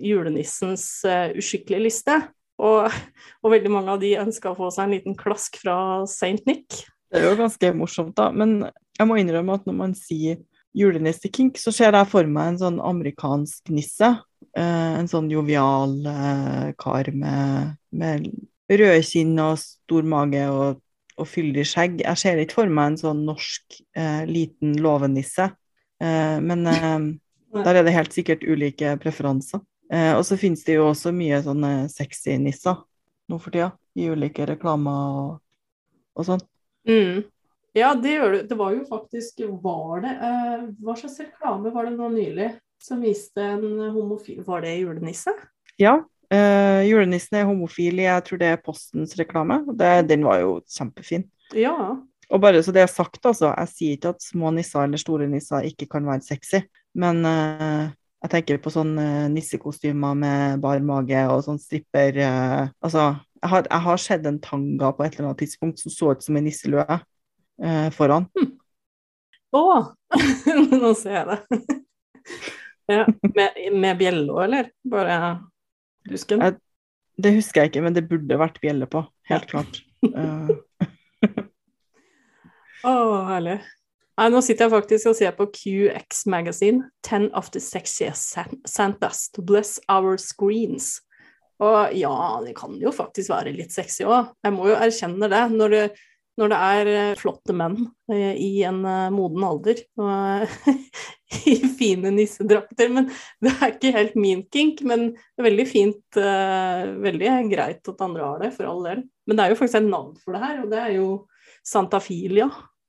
julenissens 0.02 0.84
uh, 1.06 1.30
uskikkelige 1.38 1.84
liste. 1.84 2.16
Og, 2.58 2.90
og, 3.42 3.50
veldig 3.54 3.72
mange 3.72 3.94
av 3.94 4.02
de 4.02 4.16
ønska 4.18 4.52
å 4.52 4.58
få 4.58 4.72
seg 4.74 4.88
en 4.88 4.96
liten 4.96 5.18
klask 5.18 5.60
fra 5.62 5.78
Saint 6.10 6.42
Nick. 6.48 6.82
Det 7.08 7.20
er 7.20 7.30
jo 7.30 7.38
ganske 7.38 7.72
morsomt, 7.76 8.16
da. 8.18 8.32
Men 8.34 8.60
jeg 8.98 9.08
må 9.08 9.18
innrømme 9.20 9.60
at 9.60 9.68
når 9.68 9.78
man 9.78 9.94
sier 9.96 10.42
julenissekink, 10.76 11.56
så 11.58 11.72
ser 11.74 11.94
jeg 11.96 12.10
for 12.10 12.28
meg 12.28 12.52
en 12.52 12.60
sånn 12.64 12.82
amerikansk 12.82 13.70
nisse. 13.74 14.10
Uh, 14.58 14.98
en 14.98 15.08
sånn 15.10 15.30
jovial 15.30 15.94
uh, 16.02 16.74
kar 16.82 17.12
med, 17.14 17.78
med 17.94 18.26
røde 18.68 19.02
kinn 19.06 19.38
og 19.40 19.56
stor 19.62 20.06
mage 20.08 20.42
og, 20.50 20.82
og 21.18 21.30
fyldig 21.30 21.64
skjegg. 21.66 22.02
Jeg 22.04 22.20
ser 22.20 22.42
ikke 22.42 22.60
for 22.60 22.72
meg 22.72 22.92
en 22.92 23.00
sånn 23.00 23.24
norsk 23.26 23.78
eh, 23.96 24.24
liten 24.28 24.76
låvenisse. 24.82 25.48
Eh, 26.02 26.36
men 26.44 26.66
eh, 26.66 26.98
der 27.64 27.80
er 27.80 27.86
det 27.86 27.96
helt 27.96 28.14
sikkert 28.14 28.44
ulike 28.46 28.96
preferanser. 29.02 29.62
Eh, 29.92 30.12
og 30.16 30.24
så 30.28 30.36
finnes 30.40 30.64
det 30.66 30.76
jo 30.76 30.90
også 30.90 31.12
mye 31.16 31.40
sånne 31.44 31.72
sexy 31.92 32.36
nisser 32.40 32.76
nå 33.28 33.38
for 33.40 33.52
tida, 33.52 33.72
i 33.98 34.08
ulike 34.08 34.46
reklamer 34.48 35.18
og, 35.22 35.32
og 36.16 36.28
sånn. 36.28 36.44
Mm. 36.88 37.24
Ja, 37.76 37.92
det 37.94 38.14
gjør 38.14 38.32
du. 38.32 38.38
Det 38.48 38.56
var 38.58 38.72
jo 38.72 38.84
faktisk 38.88 39.42
Var 39.62 40.00
det 40.00 40.12
eh, 40.24 40.62
Hva 40.80 40.94
slags 40.96 41.18
reklame 41.20 41.72
var 41.74 41.84
det 41.84 41.92
nå 41.98 42.08
nylig 42.14 42.46
som 42.80 43.02
viste 43.04 43.44
en 43.44 43.90
homofil 43.92 44.40
Var 44.46 44.64
det 44.64 44.72
julenisse? 44.78 45.34
Ja. 45.78 45.98
Eh, 46.32 46.86
julenissen 46.88 47.36
er 47.40 47.48
homofil 47.48 48.00
jeg 48.00 48.24
tror 48.24 48.40
det 48.40 48.48
er 48.54 48.62
Postens 48.64 49.14
reklame. 49.20 49.60
Det, 49.76 49.92
den 50.08 50.24
var 50.26 50.40
jo 50.42 50.56
kjempefin. 50.64 51.26
Ja. 51.56 51.76
Og 52.28 52.40
bare 52.42 52.60
så 52.64 52.72
det 52.76 52.82
er 52.84 52.90
sagt, 52.92 53.22
altså. 53.24 53.52
Jeg 53.54 53.72
sier 53.72 53.96
ikke 53.96 54.12
at 54.12 54.24
små 54.24 54.52
nisser 54.54 54.84
eller 54.84 55.00
store 55.00 55.28
nisser 55.30 55.68
ikke 55.68 55.88
kan 55.94 56.06
være 56.08 56.26
sexy, 56.26 56.60
men 56.98 57.22
uh, 57.24 57.88
jeg 58.24 58.32
tenker 58.34 58.60
på 58.62 58.72
sånn 58.74 58.92
uh, 58.98 59.28
nissekostymer 59.32 60.16
med 60.18 60.62
bar 60.62 60.82
mage 60.84 61.22
og 61.32 61.44
sånn 61.46 61.60
stripper 61.62 62.18
uh, 62.20 62.68
Altså, 62.84 63.12
jeg 63.38 63.52
har, 63.52 63.68
jeg 63.70 63.84
har, 63.86 64.02
sett 64.02 64.26
en 64.26 64.40
tanga 64.42 64.92
på 64.92 65.06
et 65.06 65.16
eller 65.16 65.30
annet 65.30 65.42
tidspunkt 65.44 65.80
som 65.80 65.94
så 65.94 66.12
ut 66.12 66.24
som 66.24 66.36
en 66.36 66.48
nisselue 66.48 66.84
uh, 66.84 67.88
foran. 67.94 68.28
Hm. 68.36 68.54
Å! 69.56 69.64
Nå 70.82 70.92
ser 70.98 71.20
jeg 71.20 71.26
det. 71.30 71.60
ja, 72.92 73.04
med, 73.06 73.62
med 73.72 74.00
bjelle 74.02 74.42
eller? 74.44 74.72
Bare 74.84 75.20
dusken? 76.08 76.44
Jeg, 76.44 76.58
det 77.18 77.36
husker 77.38 77.64
jeg 77.64 77.72
ikke, 77.72 77.86
men 77.86 77.96
det 77.96 78.08
burde 78.10 78.42
vært 78.42 78.60
bjelle 78.64 78.90
på. 78.90 79.06
Helt 79.30 79.48
klart. 79.48 79.80
Å, 82.86 82.94
herlig. 83.26 83.58
Ja, 84.18 84.26
nå 84.30 84.40
sitter 84.42 84.66
jeg 84.66 84.74
faktisk 84.74 85.10
og 85.10 85.16
ser 85.18 85.34
på 85.38 85.46
QX 85.54 86.24
Magazine. 86.30 86.88
'Ten 87.06 87.28
of 87.38 87.52
the 87.54 87.60
sexiest 87.62 88.34
Santas 88.66 89.28
to 89.30 89.42
bless 89.42 89.78
our 89.88 90.18
screens'. 90.18 90.98
Og 91.62 91.94
ja, 91.98 92.14
det 92.44 92.54
kan 92.58 92.76
jo 92.78 92.92
faktisk 92.94 93.32
være 93.32 93.54
litt 93.56 93.74
sexy 93.74 94.06
òg. 94.06 94.30
Jeg 94.46 94.54
må 94.54 94.68
jo 94.70 94.78
erkjenne 94.78 95.30
det. 95.30 95.42
Når 95.54 95.74
det, 95.74 95.84
når 96.38 96.52
det 96.52 96.58
er 96.66 96.90
eh, 96.92 97.16
flotte 97.18 97.54
menn 97.56 97.80
eh, 98.12 98.34
i 98.38 98.62
en 98.66 98.84
eh, 98.86 99.08
moden 99.14 99.46
alder 99.46 99.80
og 99.98 100.52
i 101.50 101.56
fine 101.78 102.12
nissedrakter. 102.14 102.92
Men 102.94 103.10
det 103.42 103.56
er 103.56 103.74
ikke 103.74 103.94
helt 103.96 104.14
min 104.18 104.44
kink. 104.54 104.84
Men 104.86 105.10
det 105.16 105.42
er 105.42 105.48
veldig 105.50 105.66
fint, 105.70 106.04
veldig 106.18 107.34
greit 107.50 107.90
at 107.90 108.06
andre 108.06 108.30
har 108.30 108.46
det, 108.46 108.54
for 108.54 108.70
all 108.70 108.86
del. 108.86 109.02
Men 109.26 109.38
det 109.38 109.44
er 109.44 109.54
jo 109.54 109.58
faktisk 109.62 109.82
et 109.82 109.90
navn 109.90 110.14
for 110.22 110.34
det 110.34 110.46
her, 110.46 110.62
og 110.62 110.70
det 110.70 110.84
er 110.84 110.94
jo 110.98 111.10
santafilia. 111.68 112.48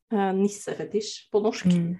Nissefetisj 0.09 1.27
på 1.29 1.41
norsk. 1.43 1.67
Mm. 1.69 1.99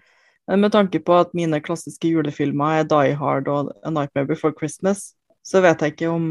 Med 0.58 0.72
tanke 0.74 0.98
på 1.06 1.14
at 1.14 1.36
mine 1.38 1.60
klassiske 1.62 2.10
julefilmer 2.10 2.80
er 2.80 2.88
Die 2.90 3.14
Hard 3.18 3.50
og 3.52 3.70
A 3.86 3.92
Nightmare 3.94 4.26
Before 4.32 4.56
Christmas, 4.58 5.12
så 5.46 5.62
vet 5.62 5.82
jeg 5.82 5.94
ikke 5.94 6.10
om 6.10 6.26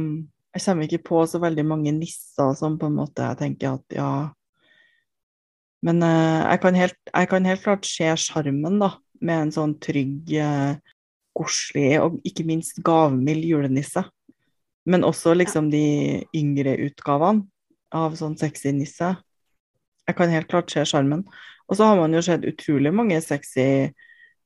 Jeg 0.57 0.65
kommer 0.65 0.89
ikke 0.89 1.05
på 1.05 1.21
så 1.29 1.39
veldig 1.39 1.65
mange 1.69 1.93
nisser 1.93 2.55
som 2.57 2.79
på 2.81 2.89
en 2.89 2.97
måte 2.97 3.23
jeg 3.23 3.39
tenker 3.39 3.77
at 3.77 3.95
ja 3.95 4.33
Men 5.85 6.03
uh, 6.03 6.49
jeg, 6.49 6.61
kan 6.61 6.75
helt, 6.75 6.97
jeg, 7.15 7.29
kan 7.29 7.47
helt, 7.47 7.63
klart 7.63 7.87
se 7.87 8.09
sjarmen, 8.19 8.81
da, 8.81 8.97
med 9.21 9.43
en 9.43 9.53
sånn 9.55 9.75
trygg, 9.79 10.33
uh, 10.35 10.75
og 11.39 12.17
ikke 12.27 12.43
minst 12.43 12.81
gavmild 12.83 13.45
julenisse. 13.47 14.03
Men 14.91 15.07
også 15.07 15.37
liksom 15.37 15.69
de 15.71 16.25
yngre 16.35 16.75
utgavene 16.89 17.47
av 17.95 18.19
sånn 18.19 18.35
sexy 18.41 18.73
nisse. 18.75 19.13
Jeg 20.09 20.17
kan 20.17 20.33
helt 20.33 20.49
klart 20.49 20.73
se 20.73 20.85
sjarmen. 20.89 21.27
Og 21.69 21.77
så 21.77 21.91
har 21.91 21.99
man 22.01 22.15
jo 22.17 22.25
sett 22.25 22.47
utrolig 22.49 22.95
mange 22.97 23.21
sexy 23.25 23.93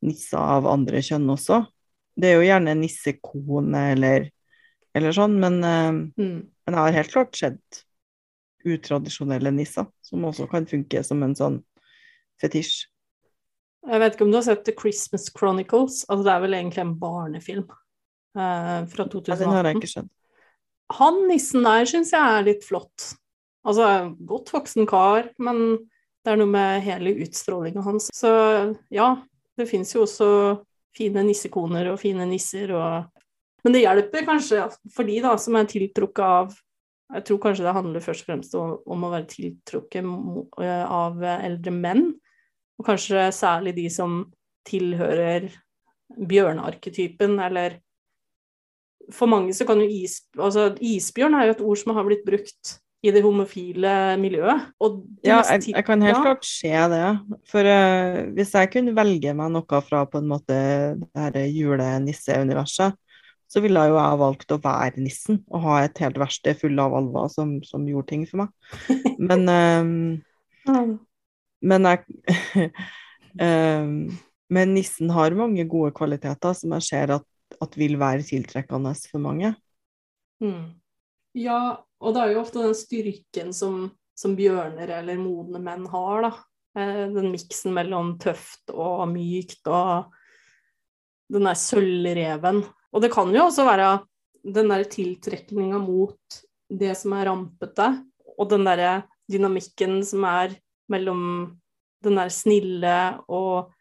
nisser 0.03 0.43
av 0.43 0.67
andre 0.67 1.03
kjønn 1.05 1.31
også. 1.31 1.63
Det 2.19 2.33
er 2.33 2.41
jo 2.41 2.47
gjerne 2.49 2.75
nissekone 2.81 3.85
eller 3.95 4.31
eller 4.93 5.15
sånn, 5.17 5.39
men, 5.41 5.59
uh, 5.65 5.89
mm. 5.89 6.39
men 6.67 6.77
jeg 6.77 6.85
har 6.85 6.97
helt 6.99 7.13
klart 7.15 7.39
sett 7.39 7.83
utradisjonelle 8.69 9.53
nisser, 9.55 9.89
som 10.05 10.27
også 10.29 10.47
kan 10.51 10.67
funke 10.69 11.03
som 11.07 11.23
en 11.25 11.37
sånn 11.39 11.61
fetisj. 12.43 12.91
Jeg 13.89 13.99
vet 13.99 14.15
ikke 14.15 14.27
om 14.29 14.35
du 14.35 14.39
har 14.39 14.47
sett 14.47 14.67
The 14.69 14.75
Christmas 14.79 15.27
Chronicles? 15.35 16.05
Altså, 16.07 16.27
det 16.29 16.35
er 16.35 16.45
vel 16.45 16.59
egentlig 16.59 16.85
en 16.85 16.93
barnefilm 17.01 17.65
eh, 17.67 18.85
fra 18.93 19.09
2018. 19.11 19.33
Ja, 19.33 19.39
den 19.41 19.57
har 19.57 19.69
jeg 19.69 19.81
ikke 19.81 19.91
skjønt. 19.97 20.13
Han 21.01 21.19
nissen 21.27 21.67
der 21.67 21.89
syns 21.89 22.13
jeg 22.15 22.37
er 22.37 22.47
litt 22.47 22.67
flott. 22.69 23.09
Altså, 23.63 23.89
godt 24.27 24.51
voksen 24.55 24.89
kar, 24.91 25.31
men 25.43 25.79
det 26.23 26.33
er 26.33 26.39
noe 26.39 26.51
med 26.51 26.83
hele 26.87 27.15
utstrålinga 27.23 27.83
hans. 27.87 28.09
Så 28.15 28.31
ja, 28.95 29.15
det 29.59 29.69
fins 29.71 29.95
jo 29.95 30.05
også 30.07 30.29
fine 30.97 31.25
nissekoner 31.27 31.93
og 31.93 32.01
fine 32.03 32.27
nisser 32.29 32.75
og 32.77 33.23
men 33.63 33.77
det 33.77 33.85
hjelper 33.85 34.27
kanskje 34.27 34.67
for 34.91 35.07
de 35.07 35.21
da, 35.23 35.37
som 35.39 35.57
er 35.59 35.71
tiltrukket 35.71 36.25
av 36.27 36.55
Jeg 37.13 37.27
tror 37.29 37.39
kanskje 37.45 37.67
det 37.67 37.75
handler 37.77 38.01
først 38.01 38.25
og 38.25 38.29
fremst 38.31 38.55
om, 38.57 39.03
å 39.05 39.11
være 39.13 39.29
tiltrukket 39.29 40.07
eh, 40.65 40.85
av 40.89 41.21
eldre 41.23 41.75
menn. 41.75 42.07
Og 42.81 42.87
kanskje 42.87 43.27
særlig 43.37 43.75
de 43.77 43.85
som 43.93 44.23
tilhører 44.65 45.51
bjørnearketypen, 46.17 47.39
eller 47.41 47.81
For 49.13 49.27
mange 49.27 49.53
så 49.53 49.67
kan 49.67 49.81
jo 49.83 49.89
is, 49.91 50.23
altså, 50.39 50.71
isbjørn 50.79 51.35
er 51.35 51.49
jo 51.49 51.55
et 51.57 51.63
ord 51.67 51.79
som 51.81 51.93
har 51.97 52.07
blitt 52.07 52.25
brukt 52.25 52.77
i 53.03 53.11
det 53.11 53.23
homofile 53.25 53.93
miljøet. 54.23 54.69
ja, 55.27 55.41
jeg, 55.51 55.73
jeg, 55.73 55.85
kan 55.87 56.03
helt 56.07 56.23
klart 56.23 56.45
se 56.47 56.71
det. 56.71 57.07
For 57.51 57.67
uh, 57.67 58.19
hvis 58.37 58.55
jeg 58.55 58.71
kunne 58.71 58.95
velge 58.95 59.35
meg 59.35 59.51
noe 59.55 59.81
fra 59.83 60.05
på 60.07 60.21
en 60.23 60.29
måte 60.31 60.59
det 61.01 61.09
her 61.19 61.39
julenisseuniverset, 61.51 62.99
så 63.53 63.61
ville 63.61 63.81
jeg 63.83 63.93
jo 63.93 63.99
jeg 63.99 64.21
valgt 64.23 64.55
å 64.55 64.61
være 64.65 65.03
nissen 65.03 65.43
og 65.53 65.65
ha 65.67 65.81
et 65.85 65.99
helt 66.01 66.17
verksted 66.21 66.57
full 66.63 66.79
av 66.81 66.95
alver 66.97 67.29
som, 67.33 67.59
som, 67.67 67.85
gjorde 67.91 68.09
ting 68.15 68.23
for 68.29 68.45
meg. 68.45 68.53
Men 69.29 69.51
um, 69.51 69.97
Men 71.61 71.91
jeg 71.91 72.71
um, 73.43 73.97
Men 74.53 74.75
nissen 74.77 75.11
har 75.13 75.33
mange 75.37 75.65
gode 75.69 75.95
kvaliteter 75.97 76.55
som 76.57 76.75
jeg 76.77 76.85
ser 76.85 77.15
at, 77.15 77.27
at 77.65 77.77
vil 77.81 77.97
være 78.01 78.25
tiltrekkende 78.29 78.93
for 79.09 79.23
mange. 79.25 79.55
Mm. 80.45 80.82
Ja, 81.39 81.81
og 82.03 82.15
det 82.15 82.23
er 82.23 82.35
jo 82.35 82.43
ofte 82.43 82.65
den 82.65 82.77
styrken 82.77 83.53
som, 83.57 83.87
som 84.19 84.37
bjørner 84.37 84.91
eller 84.99 85.21
modne 85.21 85.63
menn 85.63 85.87
har, 85.93 86.27
da. 86.27 86.33
Eh, 86.79 87.07
den 87.13 87.31
miksen 87.33 87.75
mellom 87.77 88.17
tøft 88.21 88.73
og 88.73 89.07
mykt 89.13 89.69
og 89.69 90.13
den 91.33 91.49
der 91.49 91.57
sølvreven 91.57 92.63
og 92.93 93.01
det 93.01 93.11
kan 93.13 93.33
jo 93.33 93.47
også 93.49 93.65
være 93.67 93.91
den 94.43 94.73
der 94.73 94.85
tiltrekninga 94.91 95.81
mot 95.81 96.41
det 96.73 96.93
som 96.99 97.15
er 97.17 97.29
rampete, 97.29 97.89
og 98.39 98.49
den 98.51 98.67
derre 98.67 99.03
dynamikken 99.31 100.01
som 100.05 100.25
er 100.29 100.57
mellom 100.93 101.23
den 102.03 102.19
der 102.19 102.33
snille 102.33 102.97
og 103.33 103.73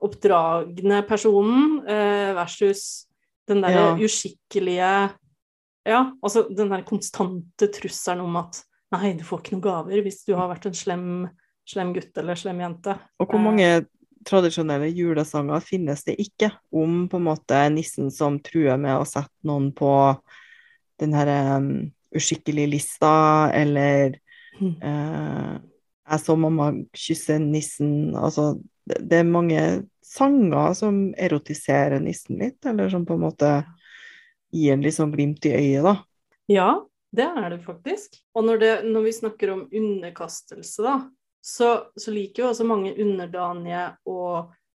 oppdragne 0.00 1.02
personen 1.08 1.80
eh, 1.88 2.30
versus 2.36 3.06
den 3.48 3.62
der 3.64 3.74
ja. 3.74 3.86
uskikkelige 3.96 4.92
Ja, 5.90 6.04
altså 6.22 6.44
den 6.54 6.70
der 6.70 6.84
konstante 6.86 7.66
trusselen 7.74 8.22
om 8.22 8.36
at 8.38 8.62
nei, 8.94 9.14
du 9.18 9.24
får 9.26 9.42
ikke 9.42 9.56
noen 9.56 9.64
gaver 9.64 10.04
hvis 10.04 10.22
du 10.26 10.36
har 10.38 10.50
vært 10.50 10.68
en 10.70 10.76
slem, 10.76 11.06
slem 11.68 11.94
gutt 11.96 12.20
eller 12.20 12.38
slem 12.38 12.62
jente. 12.62 12.94
Og 13.18 13.30
hvor 13.30 13.42
mange 13.42 13.70
tradisjonelle 14.26 14.90
julesanger 14.92 15.62
finnes 15.64 16.04
det 16.06 16.18
ikke 16.20 16.50
om 16.76 17.06
på 17.10 17.18
en 17.18 17.26
måte 17.30 17.62
nissen 17.72 18.10
som 18.12 18.38
truer 18.44 18.78
med 18.80 18.98
å 18.98 19.08
sette 19.08 19.32
noen 19.48 19.70
på 19.76 19.92
den 21.00 21.16
her 21.16 21.30
um, 21.56 21.88
uskikkelig 22.16 22.66
lista, 22.74 23.14
eller 23.56 24.18
mm. 24.60 24.74
uh, 24.84 25.56
Jeg 26.10 26.22
så 26.24 26.34
mamma 26.36 26.72
kysse 26.96 27.38
nissen 27.38 28.16
Altså, 28.18 28.52
det, 28.84 28.98
det, 29.08 29.22
er 29.22 29.30
mange 29.30 29.62
sanger 30.04 30.74
som 30.76 31.02
erotiserer 31.16 32.02
nissen 32.02 32.40
litt, 32.42 32.58
eller 32.66 32.90
som 32.92 33.06
på 33.08 33.16
en 33.16 33.24
måte 33.24 33.52
gir 34.54 34.74
en 34.74 34.84
litt 34.84 34.96
sånn 34.96 35.12
glimt 35.14 35.46
i 35.48 35.54
øyet, 35.56 35.86
da. 35.86 35.94
Ja, 36.50 36.70
det 37.16 37.26
er 37.26 37.48
det 37.54 37.60
faktisk. 37.64 38.18
Og 38.34 38.46
når, 38.46 38.60
det, 38.62 38.72
når 38.90 39.06
vi 39.06 39.14
snakker 39.14 39.54
om 39.54 39.64
underkastelse, 39.66 40.82
da, 40.86 40.96
så, 41.40 41.70
så 41.96 42.14
liker 42.14 42.44
jo 42.44 42.50
også 42.50 42.66
mange 42.68 42.92
underdanige 43.00 43.86
å 44.08 44.20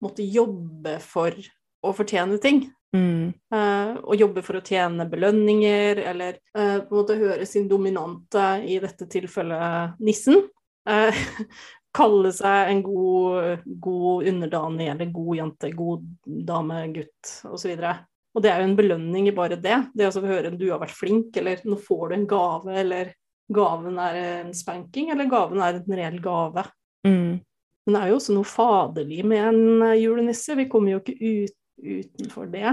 måtte 0.04 0.26
jobbe 0.26 0.98
for 1.04 1.34
å 1.80 1.94
fortjene 1.96 2.38
ting. 2.42 2.64
Mm. 2.96 3.30
Uh, 3.54 3.98
og 4.02 4.18
jobbe 4.18 4.42
for 4.42 4.58
å 4.58 4.64
tjene 4.66 5.06
belønninger, 5.10 6.02
eller 6.10 6.40
uh, 6.56 6.80
på 6.82 6.90
en 6.90 6.96
måte 6.96 7.18
høre 7.20 7.46
sin 7.46 7.68
dominante, 7.70 8.46
i 8.66 8.80
dette 8.82 9.06
tilfellet 9.10 10.00
nissen, 10.02 10.42
uh, 10.90 11.22
kalle 11.98 12.32
seg 12.34 12.72
en 12.72 12.82
god, 12.86 13.64
god 13.82 14.28
underdanig 14.30 14.90
eller 14.92 15.10
god 15.14 15.32
jente, 15.38 15.72
god 15.74 16.06
dame, 16.50 16.84
gutt 16.94 17.32
osv. 17.50 17.72
Og, 17.74 17.88
og 18.34 18.44
det 18.44 18.50
er 18.52 18.62
jo 18.62 18.68
en 18.68 18.76
belønning 18.78 19.28
i 19.28 19.34
bare 19.34 19.58
det. 19.58 19.78
Det 19.96 20.06
å 20.06 20.22
høre 20.22 20.52
du 20.54 20.68
har 20.70 20.80
vært 20.82 20.94
flink, 20.94 21.34
eller 21.40 21.62
nå 21.66 21.78
får 21.82 22.10
du 22.10 22.16
en 22.16 22.28
gave, 22.30 22.75
eller 22.82 23.14
gaven 23.50 23.99
er 23.99 24.18
en 24.22 24.52
spanking, 24.54 25.10
eller 25.10 25.30
gaven 25.30 25.62
er 25.66 25.80
en 25.80 25.96
reell 25.99 26.20
gave. 26.22 26.64
Mm. 27.06 27.40
Men 27.87 27.96
det 27.96 28.02
er 28.02 28.12
jo 28.12 28.20
også 28.20 28.37
noe 28.37 28.46
faderlig 28.46 29.25
med 29.26 29.42
en 29.49 29.87
eh, 29.88 29.99
julenisse. 30.04 30.54
Vi 30.58 30.68
kommer 30.70 30.94
jo 30.94 31.00
ikke 31.02 31.16
ut, 31.18 31.56
utenfor 31.80 32.50
det. 32.52 32.68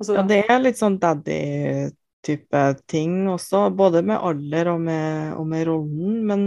Altså, 0.00 0.16
ja, 0.16 0.24
det 0.26 0.40
er 0.48 0.64
litt 0.64 0.80
sånn 0.80 0.96
daddy-type 0.98 2.64
ting 2.90 3.28
også, 3.30 3.68
både 3.76 4.02
med 4.08 4.18
alder 4.18 4.72
og 4.72 4.82
med, 4.88 5.36
og 5.36 5.46
med 5.52 5.66
rollen. 5.68 6.18
Men 6.26 6.46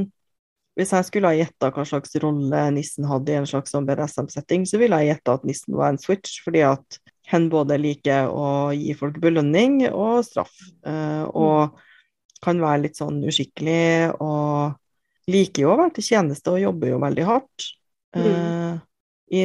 hvis 0.75 0.91
jeg 0.97 1.07
skulle 1.07 1.31
ha 1.31 1.37
gjetta 1.37 1.69
hva 1.71 1.85
slags 1.87 2.17
rolle 2.19 2.65
nissen 2.75 3.07
hadde 3.07 3.31
i 3.31 3.39
en 3.39 3.47
slags 3.47 3.71
sånn 3.71 3.87
BDSM-setting, 3.87 4.65
så 4.67 4.81
ville 4.81 4.99
jeg 4.99 5.13
gjetta 5.13 5.37
at 5.37 5.47
nissen 5.47 5.77
var 5.77 5.93
en 5.93 6.01
switch, 6.01 6.41
fordi 6.43 6.65
at 6.65 6.99
hen 7.31 7.47
både 7.51 7.79
liker 7.79 8.29
å 8.31 8.47
gi 8.75 8.93
folk 8.97 9.19
belønning 9.23 9.83
og 9.91 10.23
straff. 10.27 10.53
Uh, 10.85 11.23
og 11.31 11.79
kan 12.43 12.59
være 12.59 12.87
litt 12.87 12.99
sånn 12.99 13.21
uskikkelig 13.23 14.11
og 14.19 15.31
liker 15.31 15.63
jo 15.63 15.71
å 15.71 15.79
være 15.79 15.95
til 15.97 16.09
tjeneste 16.09 16.51
og 16.51 16.63
jobber 16.65 16.91
jo 16.91 16.99
veldig 17.03 17.27
hardt. 17.27 17.67
Mm. 18.17 18.25
Uh, 18.27 18.73
i, 19.33 19.43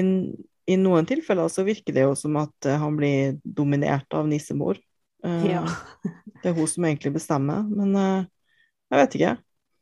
i, 0.68 0.78
noen 0.80 1.06
tilfeller 1.08 1.50
så 1.52 1.64
virker 1.66 1.94
det 1.94 2.04
jo 2.08 2.16
som 2.18 2.40
at 2.42 2.68
uh, 2.68 2.78
han 2.82 2.99
blir 2.99 3.38
dominert 3.44 4.11
av 4.18 4.26
nissemor. 4.30 4.80
Ja. 5.23 5.64
det 6.42 6.50
er 6.50 6.58
hun 6.58 6.70
som 6.70 6.85
egentlig 6.87 7.11
bestemmer, 7.16 7.64
men 7.66 7.94
jeg 7.99 9.00
vet 9.00 9.16
ikke. 9.18 9.32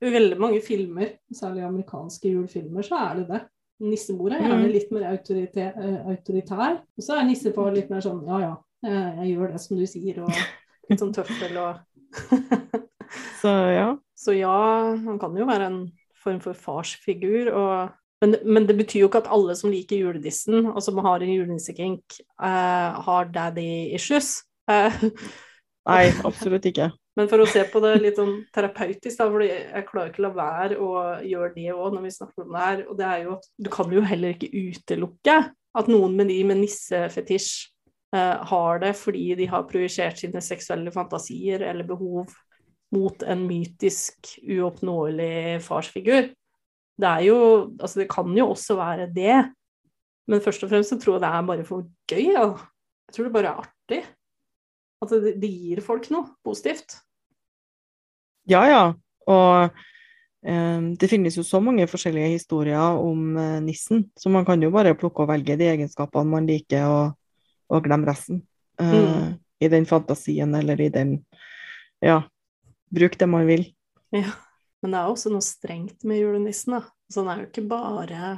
I 0.00 0.12
veldig 0.12 0.38
mange 0.40 0.62
filmer, 0.64 1.10
særlig 1.32 1.64
amerikanske 1.64 2.30
julefilmer, 2.30 2.84
så 2.84 3.00
er 3.00 3.18
det 3.18 3.26
det. 3.28 3.42
Nissemor 3.84 4.32
er 4.32 4.40
gjerne 4.40 4.62
mm. 4.62 4.72
litt 4.72 4.92
mer 4.94 5.08
autoritær, 5.12 6.78
og 6.80 7.04
så 7.04 7.18
er 7.18 7.26
nissefar 7.28 7.74
litt 7.74 7.90
mer 7.92 8.00
sånn 8.04 8.22
ja 8.24 8.38
ja, 8.40 8.54
jeg, 8.86 9.02
jeg 9.18 9.34
gjør 9.34 9.52
det 9.52 9.60
som 9.64 9.80
du 9.80 9.84
sier, 9.90 10.22
og 10.24 10.32
litt 10.88 11.02
sånn 11.02 11.14
tøffel 11.16 11.60
og 11.60 11.84
Så 13.40 13.52
ja. 13.70 13.90
Så 14.16 14.32
ja, 14.32 14.56
han 14.96 15.18
kan 15.20 15.36
jo 15.36 15.46
være 15.46 15.68
en 15.70 15.80
form 16.22 16.40
for 16.42 16.56
farsfigur. 16.58 17.52
Og, 17.52 17.92
men, 18.24 18.36
men, 18.42 18.68
det 18.68 18.76
betyr 18.78 19.04
jo 19.04 19.10
ikke 19.10 19.22
at 19.24 19.32
alle 19.32 19.54
som 19.58 19.70
liker 19.70 20.00
juledissen, 20.00 20.70
og 20.72 20.80
som 20.82 20.98
har 21.04 21.22
en 21.22 21.32
julenissekink, 21.34 22.20
uh, 22.40 22.96
har 23.06 23.30
daddy 23.34 23.94
issues. 23.94 24.40
Uh, 24.70 24.90
Nei, 25.86 26.08
absolutt 26.26 26.66
ikke. 26.66 26.90
Men 27.16 27.30
for 27.30 27.40
å 27.40 27.48
se 27.48 27.62
på 27.72 27.80
det 27.80 27.94
litt 28.02 28.18
sånn 28.20 28.34
terapeutisk, 28.52 29.16
da, 29.16 29.28
for 29.32 29.44
jeg 29.46 29.84
klarer 29.88 30.10
ikke 30.10 30.20
å 30.20 30.26
la 30.26 30.32
være 30.36 30.76
å 30.84 30.88
gjøre 31.24 31.54
det 31.54 31.70
òg 31.72 31.94
når 31.94 32.04
vi 32.04 32.12
snakker 32.12 32.44
om 32.44 32.50
det 32.52 32.64
her, 32.66 32.82
og 32.84 32.98
det 32.98 33.06
er 33.08 33.22
jo 33.22 33.36
at 33.38 33.46
du 33.56 33.70
kan 33.72 33.94
jo 33.94 34.02
heller 34.04 34.34
ikke 34.34 34.50
utelukke 34.52 35.36
at 35.76 35.88
noen 35.92 36.16
med 36.16 36.28
de 36.32 36.36
med 36.48 36.60
nissefetisj 36.60 37.48
eh, 38.16 38.44
har 38.50 38.82
det 38.84 38.92
fordi 39.00 39.30
de 39.40 39.48
har 39.48 39.64
projisert 39.68 40.20
sine 40.20 40.42
seksuelle 40.44 40.92
fantasier 40.92 41.64
eller 41.64 41.88
behov 41.88 42.34
mot 42.94 43.24
en 43.26 43.46
mytisk, 43.48 44.36
uoppnåelig 44.44 45.62
farsfigur. 45.64 46.30
Det 46.96 47.08
er 47.08 47.24
jo 47.26 47.38
Altså, 47.80 48.00
det 48.02 48.10
kan 48.12 48.28
jo 48.36 48.50
også 48.52 48.76
være 48.78 49.08
det, 49.12 49.40
men 50.28 50.44
først 50.44 50.64
og 50.64 50.70
fremst 50.70 50.92
så 50.92 51.00
tror 51.00 51.16
jeg 51.16 51.24
det 51.24 51.32
er 51.32 51.48
bare 51.48 51.64
for 51.64 51.88
gøy. 52.10 52.24
Ja. 52.34 52.46
Jeg 53.06 53.14
tror 53.14 53.26
det 53.26 53.34
bare 53.36 53.50
er 53.52 53.64
artig. 53.64 54.04
At 55.04 55.12
det, 55.12 55.50
gir 55.50 55.82
folk 55.84 56.08
noe 56.10 56.32
positivt. 56.44 56.96
Ja, 58.50 58.62
ja. 58.70 58.82
Og 59.26 59.76
eh, 60.46 60.80
det 61.00 61.10
finnes 61.10 61.36
jo 61.38 61.44
så 61.46 61.60
mange 61.62 61.88
forskjellige 61.90 62.36
historier 62.36 63.00
om 63.00 63.36
eh, 63.40 63.58
nissen, 63.64 64.06
så 64.16 64.32
man 64.32 64.46
kan 64.46 64.62
jo 64.62 64.72
bare 64.74 64.96
plukke 64.98 65.24
og 65.24 65.32
velge 65.32 65.58
de 65.58 65.70
egenskapene 65.72 66.30
man 66.30 66.48
liker, 66.48 66.86
og, 66.86 67.44
og 67.72 67.84
glemme 67.86 68.08
resten. 68.10 68.44
Eh, 68.80 68.96
mm. 68.96 69.36
I 69.60 69.70
den 69.72 69.86
fantasien 69.88 70.54
eller 70.54 70.80
i 70.80 70.90
den 70.92 71.18
Ja, 72.04 72.20
bruk 72.92 73.16
det 73.18 73.28
man 73.30 73.46
vil. 73.48 73.70
Ja. 74.12 74.34
Men 74.82 74.92
det 74.92 74.98
er 75.00 75.10
også 75.10 75.32
noe 75.32 75.42
strengt 75.42 76.04
med 76.06 76.20
julenissen, 76.20 76.76
da. 76.76 76.82
Så 77.10 77.22
han 77.22 77.30
er 77.32 77.40
jo 77.40 77.48
ikke 77.48 77.64
bare 77.70 78.32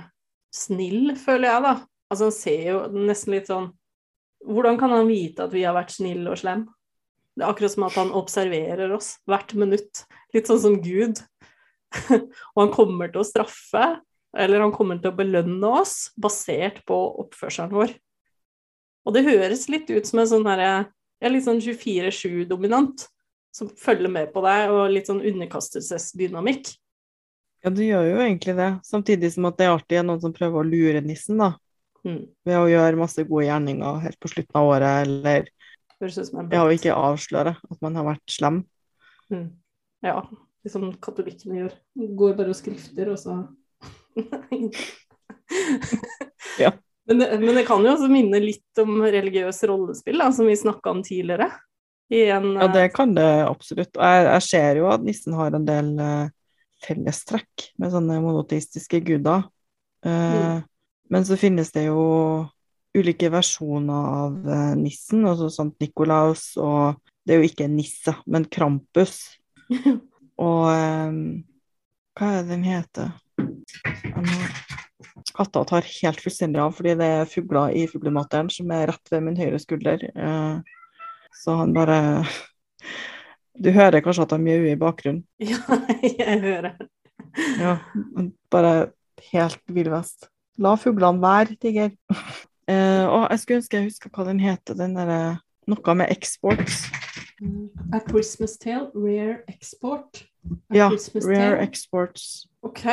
snill, 0.54 1.10
føler 1.18 1.50
jeg, 1.50 1.64
da. 1.66 1.72
Altså, 2.08 2.28
han 2.28 2.36
ser 2.36 2.62
jo 2.70 2.78
nesten 2.94 3.34
litt 3.36 3.50
sånn 3.50 3.72
Hvordan 4.48 4.78
kan 4.78 4.92
han 4.94 5.08
vite 5.10 5.44
at 5.44 5.52
vi 5.52 5.64
har 5.66 5.74
vært 5.74 5.90
snille 5.90 6.30
og 6.30 6.38
slemme? 6.38 6.70
Det 7.38 7.44
er 7.44 7.52
akkurat 7.52 7.74
som 7.74 7.86
at 7.86 7.96
han 8.00 8.12
observerer 8.18 8.92
oss 8.96 9.12
hvert 9.30 9.54
minutt. 9.54 10.02
Litt 10.34 10.50
sånn 10.50 10.62
som 10.62 10.76
Gud. 10.82 11.20
og 12.18 12.58
han 12.58 12.72
kommer 12.74 13.12
til 13.12 13.22
å 13.22 13.26
straffe, 13.26 13.84
eller 14.36 14.64
han 14.64 14.74
kommer 14.74 14.98
til 14.98 15.12
å 15.12 15.18
belønne 15.18 15.70
oss 15.80 16.10
basert 16.18 16.82
på 16.88 16.96
oppførselen 17.22 17.72
vår. 17.78 17.94
Og 19.06 19.14
det 19.14 19.24
høres 19.28 19.68
litt 19.72 19.88
ut 19.88 20.08
som 20.08 20.20
en 20.20 20.30
sånn 20.34 20.50
herre 20.50 20.72
ja, 21.22 21.30
litt 21.30 21.46
sånn 21.46 21.62
24-7-dominant 21.62 23.06
som 23.54 23.70
følger 23.78 24.10
med 24.12 24.34
på 24.34 24.42
deg, 24.44 24.74
og 24.74 24.92
litt 24.92 25.08
sånn 25.08 25.24
underkastelsesdynamikk. 25.26 26.74
Ja, 27.64 27.72
du 27.74 27.80
gjør 27.82 28.04
jo 28.06 28.18
egentlig 28.22 28.54
det. 28.58 28.68
Samtidig 28.86 29.32
som 29.34 29.48
at 29.48 29.56
det 29.58 29.70
alltid 29.70 30.02
er 30.02 30.06
noen 30.06 30.20
som 30.22 30.34
prøver 30.34 30.60
å 30.60 30.66
lure 30.66 31.02
nissen, 31.02 31.40
da. 31.40 31.54
Mm. 32.06 32.28
Ved 32.46 32.58
å 32.58 32.68
gjøre 32.70 33.00
masse 33.00 33.24
gode 33.26 33.48
gjerninger 33.48 34.04
helt 34.04 34.20
på 34.22 34.30
slutten 34.30 34.60
av 34.60 34.68
året, 34.70 35.08
eller 35.08 35.48
ja, 36.00 36.62
og 36.62 36.74
ikke 36.74 36.94
avsløre 36.94 37.56
at 37.58 37.80
man 37.84 37.96
har 37.98 38.06
vært 38.06 38.30
slem. 38.30 38.62
Mm. 39.32 39.48
Ja, 40.06 40.20
det 40.62 40.72
som 40.72 40.92
katolikkene 41.02 41.62
gjør. 41.62 41.72
Går 42.18 42.36
bare 42.38 42.54
og 42.54 42.58
skrifter, 42.58 43.10
og 43.12 43.18
så 43.18 43.40
Ja. 46.62 46.72
Men 47.08 47.22
det, 47.22 47.28
men 47.40 47.56
det, 47.56 47.64
kan 47.64 47.84
jo 47.84 47.92
også 47.94 48.08
minne 48.12 48.40
litt 48.42 48.80
om 48.82 48.98
religiøs 49.00 49.62
rollespill, 49.70 50.18
da, 50.20 50.28
som 50.34 50.48
vi 50.48 50.56
snakka 50.60 50.92
om 50.92 51.00
tidligere. 51.06 51.48
En, 52.12 52.50
ja, 52.56 52.68
det 52.72 52.88
kan 52.96 53.14
det 53.16 53.28
absolutt. 53.46 53.96
Jeg, 53.96 54.26
jeg, 54.26 54.44
ser 54.44 54.80
jo 54.80 54.90
at 54.92 55.04
nissen 55.04 55.36
har 55.36 55.56
en 55.56 55.64
del 55.68 55.88
uh, 56.00 56.28
fellestrekk 56.84 57.70
med 57.80 57.94
sånne 57.94 58.20
monoteistiske 58.24 59.00
guder. 59.08 59.48
Uh, 60.04 60.12
mm. 60.12 60.60
Men 61.12 61.24
så 61.24 61.36
finnes 61.40 61.72
det 61.72 61.86
jo 61.88 62.00
ulike 62.98 63.30
versjoner 63.32 64.08
av 64.22 64.38
uh, 64.46 64.74
nissen, 64.78 65.26
altså 65.28 65.50
Sankt 65.52 65.80
Nikolaus, 65.82 66.50
og 66.60 66.98
det 67.26 67.34
er 67.34 67.42
jo 67.42 67.50
ikke 67.50 67.68
nisse, 67.70 68.14
men 68.26 68.46
Krampus. 68.50 69.20
og 70.48 70.64
um, 70.72 71.22
hva 72.18 72.32
er 72.34 72.42
det 72.42 72.50
den 72.50 72.64
heter? 72.66 73.12
Katta 75.36 75.62
tar 75.68 75.86
helt 75.86 76.22
fullstendig 76.22 76.60
av, 76.62 76.72
fordi 76.74 76.96
det 76.98 77.08
er 77.20 77.30
fugler 77.30 77.74
i 77.78 77.84
fuglemateren 77.90 78.48
som 78.50 78.70
er 78.74 78.88
rett 78.90 79.12
ved 79.12 79.22
min 79.26 79.38
høyre 79.38 79.60
skulder. 79.62 80.02
Uh, 80.16 80.58
så 81.38 81.58
han 81.60 81.74
bare 81.76 81.98
Du 83.58 83.72
hører 83.74 84.02
kanskje 84.02 84.24
at 84.24 84.32
han 84.34 84.42
mjauer 84.46 84.72
i 84.72 84.78
bakgrunnen? 84.78 85.24
Ja, 85.50 85.60
jeg 86.02 86.40
hører. 86.42 86.74
Ja, 87.58 87.76
bare 88.50 88.74
helt 89.32 89.62
vill 89.70 89.90
vest. 89.92 90.28
La 90.58 90.74
fuglene 90.78 91.22
være, 91.22 91.58
Tiger. 91.60 91.92
Eh, 92.68 93.04
og 93.08 93.28
jeg 93.32 93.40
skulle 93.42 93.60
ønske 93.62 93.78
jeg 93.78 93.88
huska 93.88 94.10
hva 94.12 94.26
den 94.28 94.42
heter, 94.42 94.76
den 94.78 94.96
derre 94.98 95.38
Noe 95.68 95.94
med 96.00 96.08
exports. 96.08 96.86
A 97.92 97.98
Christmas 98.00 98.54
Tale, 98.56 98.88
Rare 98.96 99.42
Export. 99.52 100.22
A 100.72 100.76
ja, 100.78 100.86
Christmas 100.88 101.26
Rare 101.26 101.42
Tale. 101.42 101.66
Exports. 101.66 102.24
OK. 102.64 102.86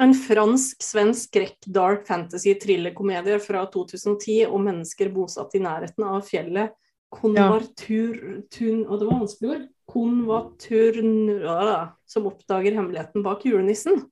En 0.00 0.14
fransk-svensk 0.16 1.28
skrekk 1.28 1.68
dark 1.70 2.08
fantasy 2.08 2.56
thrillerkomedie 2.58 3.38
fra 3.44 3.62
2010 3.70 4.48
om 4.50 4.66
mennesker 4.66 5.12
bosatt 5.14 5.54
i 5.54 5.62
nærheten 5.62 6.06
av 6.08 6.24
fjellet 6.26 6.74
konvarturtun 7.10 8.84
Og 8.86 8.98
det 8.98 9.06
var 9.06 9.18
vanskelig 9.18 9.50
ord. 9.54 9.68
Konvaturnura, 9.90 11.78
som 12.06 12.28
oppdager 12.30 12.76
hemmeligheten 12.78 13.24
bak 13.26 13.42
julenissen. 13.46 14.04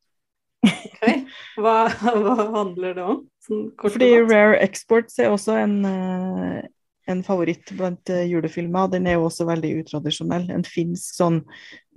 Ok, 0.66 1.04
Hva, 1.62 1.76
hva 2.02 2.48
handler 2.56 2.96
det 2.96 3.04
om? 3.06 3.20
Sånn 3.48 3.68
Fordi 3.80 4.10
Rare 4.22 4.58
Exports 4.64 5.18
er 5.22 5.32
også 5.32 5.56
en, 5.62 5.76
eh, 5.88 6.62
en 7.08 7.22
favoritt 7.26 7.72
blant 7.78 8.12
eh, 8.12 8.26
julefilmer. 8.28 8.90
Den 8.92 9.08
er 9.08 9.16
jo 9.16 9.26
også 9.28 9.48
veldig 9.48 9.74
utradisjonell. 9.82 10.50
En 10.52 10.66
finsk 10.66 11.16
sånn 11.16 11.42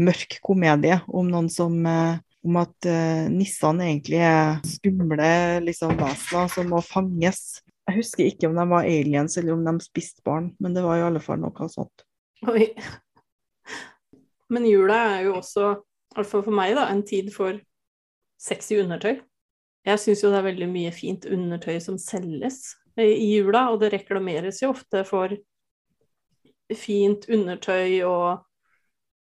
mørk 0.02 0.40
komedie 0.46 1.02
om 1.08 1.32
noen 1.32 1.52
som 1.52 1.82
eh, 1.86 2.20
om 2.42 2.56
at 2.58 2.88
uh, 2.90 3.28
nissene 3.30 3.86
egentlig 3.86 4.18
er 4.26 4.56
skumle 4.66 5.28
liksom, 5.62 5.92
vesener 6.00 6.48
som 6.50 6.72
må 6.74 6.80
fanges 6.82 7.60
jeg 7.92 7.98
husker 7.98 8.28
ikke 8.30 8.48
om 8.50 8.56
de 8.56 8.66
var 8.72 8.88
aliens 8.88 9.38
eller 9.40 9.56
om 9.56 9.64
de 9.66 9.74
spiste 9.84 10.24
barn, 10.26 10.52
men 10.64 10.76
det 10.76 10.84
var 10.86 11.00
i 11.00 11.06
alle 11.06 11.22
fall 11.24 11.42
noe 11.42 11.68
sånt. 11.72 12.06
Oi. 12.48 12.70
Men 14.52 14.68
jula 14.68 15.00
er 15.16 15.26
jo 15.28 15.38
også, 15.40 15.74
i 15.82 16.16
hvert 16.16 16.30
fall 16.30 16.46
for 16.46 16.56
meg, 16.56 16.76
da, 16.78 16.88
en 16.92 17.04
tid 17.08 17.32
for 17.34 17.58
sexy 18.42 18.80
undertøy. 18.82 19.20
Jeg 19.88 20.02
syns 20.02 20.22
jo 20.22 20.30
det 20.30 20.42
er 20.42 20.50
veldig 20.52 20.68
mye 20.70 20.92
fint 20.94 21.26
undertøy 21.26 21.80
som 21.82 21.98
selges 22.02 22.76
i 23.02 23.32
jula, 23.38 23.70
og 23.72 23.80
det 23.82 23.94
reklameres 23.96 24.62
jo 24.62 24.74
ofte 24.76 25.04
for 25.08 25.34
fint 26.78 27.26
undertøy 27.32 28.02
og, 28.08 28.44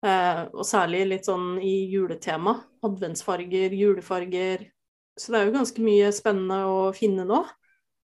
eh, 0.07 0.45
og 0.53 0.65
særlig 0.69 1.05
litt 1.11 1.29
sånn 1.29 1.59
i 1.59 1.75
juletema. 1.93 2.57
Adventsfarger, 2.87 3.75
julefarger. 3.75 4.69
Så 5.19 5.33
det 5.33 5.41
er 5.41 5.49
jo 5.49 5.57
ganske 5.59 5.85
mye 5.85 6.11
spennende 6.15 6.61
å 6.71 6.79
finne 6.97 7.27
nå. 7.29 7.43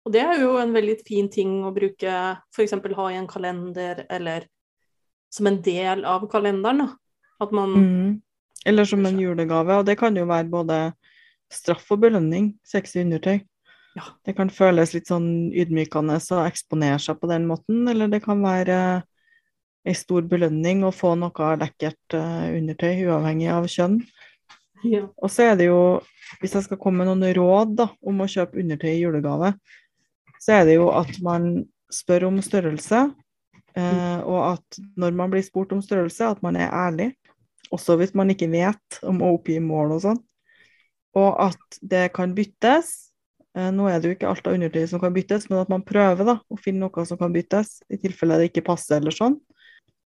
Og 0.08 0.14
det 0.16 0.24
er 0.24 0.40
jo 0.40 0.54
en 0.62 0.72
veldig 0.76 1.02
fin 1.08 1.28
ting 1.32 1.60
å 1.68 1.74
bruke, 1.76 2.12
f.eks. 2.56 2.78
ha 2.96 3.10
i 3.12 3.18
en 3.20 3.28
kalender, 3.28 4.06
eller 4.10 4.48
som 5.34 5.50
en 5.50 5.60
del 5.62 6.06
av 6.08 6.24
kalenderen. 6.32 6.86
Da. 6.86 6.88
At 7.44 7.52
man 7.52 7.76
mm. 7.76 8.16
Eller 8.68 8.88
som 8.88 9.06
en 9.06 9.20
julegave. 9.20 9.78
Og 9.80 9.86
det 9.88 9.98
kan 10.00 10.16
jo 10.18 10.26
være 10.28 10.50
både 10.52 10.78
straff 11.54 11.86
og 11.94 12.02
belønning, 12.04 12.56
sexy 12.68 13.02
undertøy. 13.04 13.40
Ja. 13.98 14.06
Det 14.26 14.36
kan 14.38 14.52
føles 14.54 14.94
litt 14.94 15.10
sånn 15.10 15.50
ydmykende 15.58 16.20
å 16.20 16.42
eksponere 16.46 17.00
seg 17.02 17.18
på 17.22 17.30
den 17.32 17.48
måten, 17.50 17.86
eller 17.90 18.12
det 18.12 18.22
kan 18.26 18.44
være 18.44 18.80
ei 19.88 19.96
stor 19.96 20.26
belønning 20.28 20.84
å 20.86 20.94
få 20.94 21.14
noe 21.18 21.54
lekkert 21.62 22.18
uh, 22.18 22.50
undertøy, 22.52 23.08
uavhengig 23.08 23.50
av 23.54 23.70
kjønn. 23.72 24.02
Ja. 24.86 25.08
Og 25.24 25.32
så 25.34 25.48
er 25.48 25.56
det 25.58 25.70
jo, 25.70 25.80
hvis 26.42 26.54
jeg 26.58 26.68
skal 26.68 26.80
komme 26.82 27.02
med 27.02 27.10
noen 27.10 27.34
råd 27.38 27.78
da, 27.80 27.88
om 28.06 28.22
å 28.22 28.30
kjøpe 28.30 28.60
undertøy 28.62 28.92
i 28.92 29.00
julegave, 29.00 29.54
så 30.44 30.60
er 30.60 30.68
det 30.68 30.78
jo 30.78 30.92
at 30.94 31.16
man 31.26 31.66
spør 31.94 32.28
om 32.30 32.42
størrelse, 32.44 33.08
eh, 33.80 34.20
og 34.22 34.42
at 34.52 34.80
når 35.00 35.16
man 35.18 35.32
blir 35.34 35.46
spurt 35.46 35.74
om 35.74 35.82
størrelse, 35.82 36.30
at 36.36 36.44
man 36.46 36.60
er 36.60 36.70
ærlig. 36.70 37.12
Også 37.74 37.98
hvis 38.00 38.14
man 38.16 38.30
ikke 38.32 38.52
vet 38.52 39.00
om 39.08 39.24
å 39.24 39.34
oppgi 39.36 39.58
mål 39.64 39.98
og 39.98 40.04
sånn. 40.06 40.22
Og 41.15 41.30
at 41.48 41.80
det 41.82 42.10
kan 42.15 42.36
byttes. 42.38 43.12
Eh, 43.58 43.72
nå 43.74 43.88
er 43.89 44.00
det 44.00 44.10
jo 44.10 44.17
ikke 44.17 44.30
alt 44.30 44.48
av 44.50 44.58
undertøy 44.58 44.86
som 44.89 45.02
kan 45.02 45.15
byttes, 45.15 45.48
men 45.50 45.63
at 45.63 45.72
man 45.72 45.86
prøver 45.86 46.28
da, 46.28 46.38
å 46.52 46.60
finne 46.62 46.86
noe 46.86 47.06
som 47.10 47.20
kan 47.20 47.34
byttes, 47.34 47.80
i 47.89 48.00
tilfelle 48.02 48.38
det 48.41 48.52
ikke 48.52 48.67
passer 48.67 49.00
eller 49.00 49.15
sånn. 49.15 49.39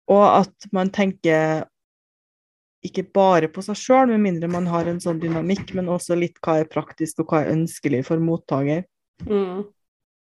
Og 0.09 0.25
at 0.25 0.69
man 0.75 0.91
tenker 0.93 1.65
ikke 2.85 3.03
bare 3.13 3.49
på 3.51 3.63
seg 3.65 3.77
sjøl, 3.77 4.12
med 4.12 4.23
mindre 4.23 4.49
man 4.51 4.69
har 4.71 4.88
en 4.88 5.01
sånn 5.03 5.19
dynamikk, 5.21 5.73
men 5.77 5.91
også 5.91 6.15
litt 6.17 6.39
hva 6.45 6.62
er 6.62 6.71
praktisk 6.71 7.23
og 7.23 7.33
hva 7.33 7.43
er 7.43 7.53
ønskelig 7.57 8.05
for 8.07 8.21
mottaker. 8.23 8.85
Mm. 9.27 9.67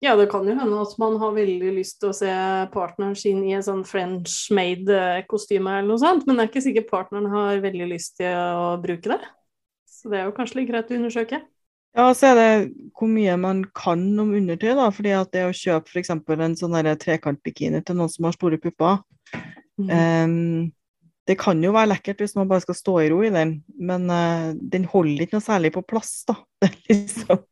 Ja, 0.01 0.15
det 0.15 0.29
kan 0.31 0.47
jo 0.47 0.55
hende 0.55 0.79
at 0.79 0.93
man 1.03 1.17
har 1.19 1.35
veldig 1.35 1.73
lyst 1.75 1.99
til 1.99 2.13
å 2.13 2.17
se 2.17 2.31
partneren 2.71 3.17
sin 3.19 3.41
i 3.43 3.57
en 3.59 3.65
sånn 3.67 3.83
French 3.87 4.47
made-kostyme 4.55 5.73
eller 5.75 5.91
noe 5.91 6.01
sånt, 6.01 6.23
men 6.25 6.39
det 6.39 6.45
er 6.45 6.53
ikke 6.53 6.63
sikkert 6.69 6.93
partneren 6.93 7.27
har 7.33 7.65
veldig 7.65 7.89
lyst 7.91 8.15
til 8.21 8.31
å 8.31 8.77
bruke 8.81 9.11
det. 9.11 9.19
Så 9.99 10.13
det 10.13 10.21
er 10.21 10.29
jo 10.29 10.35
kanskje 10.37 10.61
litt 10.61 10.71
greit 10.71 10.91
å 10.93 10.99
undersøke. 10.99 11.43
Ja, 11.99 12.07
så 12.15 12.31
er 12.31 12.39
det 12.39 12.51
hvor 12.95 13.09
mye 13.11 13.35
man 13.41 13.65
kan 13.75 14.03
om 14.21 14.35
undertøy, 14.37 14.71
da. 14.79 14.89
fordi 14.95 15.15
at 15.17 15.33
det 15.35 15.47
å 15.49 15.55
kjøpe 15.57 15.91
f.eks. 15.91 16.13
en 16.15 16.59
sånn 16.61 16.77
trekantbikini 17.03 17.81
til 17.83 17.99
noen 17.99 18.13
som 18.13 18.29
har 18.29 18.37
store 18.37 18.61
pupper 18.63 19.01
mm. 19.81 19.89
um, 19.89 20.69
det 21.29 21.37
kan 21.41 21.61
jo 21.65 21.75
være 21.75 21.91
lekkert 21.93 22.23
hvis 22.23 22.37
man 22.39 22.49
bare 22.49 22.65
skal 22.65 22.77
stå 22.79 22.95
i 23.03 23.09
ro 23.13 23.19
i 23.27 23.33
den, 23.33 23.59
men 23.77 24.07
uh, 24.09 24.55
den 24.57 24.87
holder 24.89 25.27
ikke 25.27 25.37
noe 25.37 25.45
særlig 25.45 25.75
på 25.75 25.85
plass, 25.85 26.23
da. 26.29 26.39
Det 26.63 26.71
er 26.71 26.79
liksom 26.93 27.43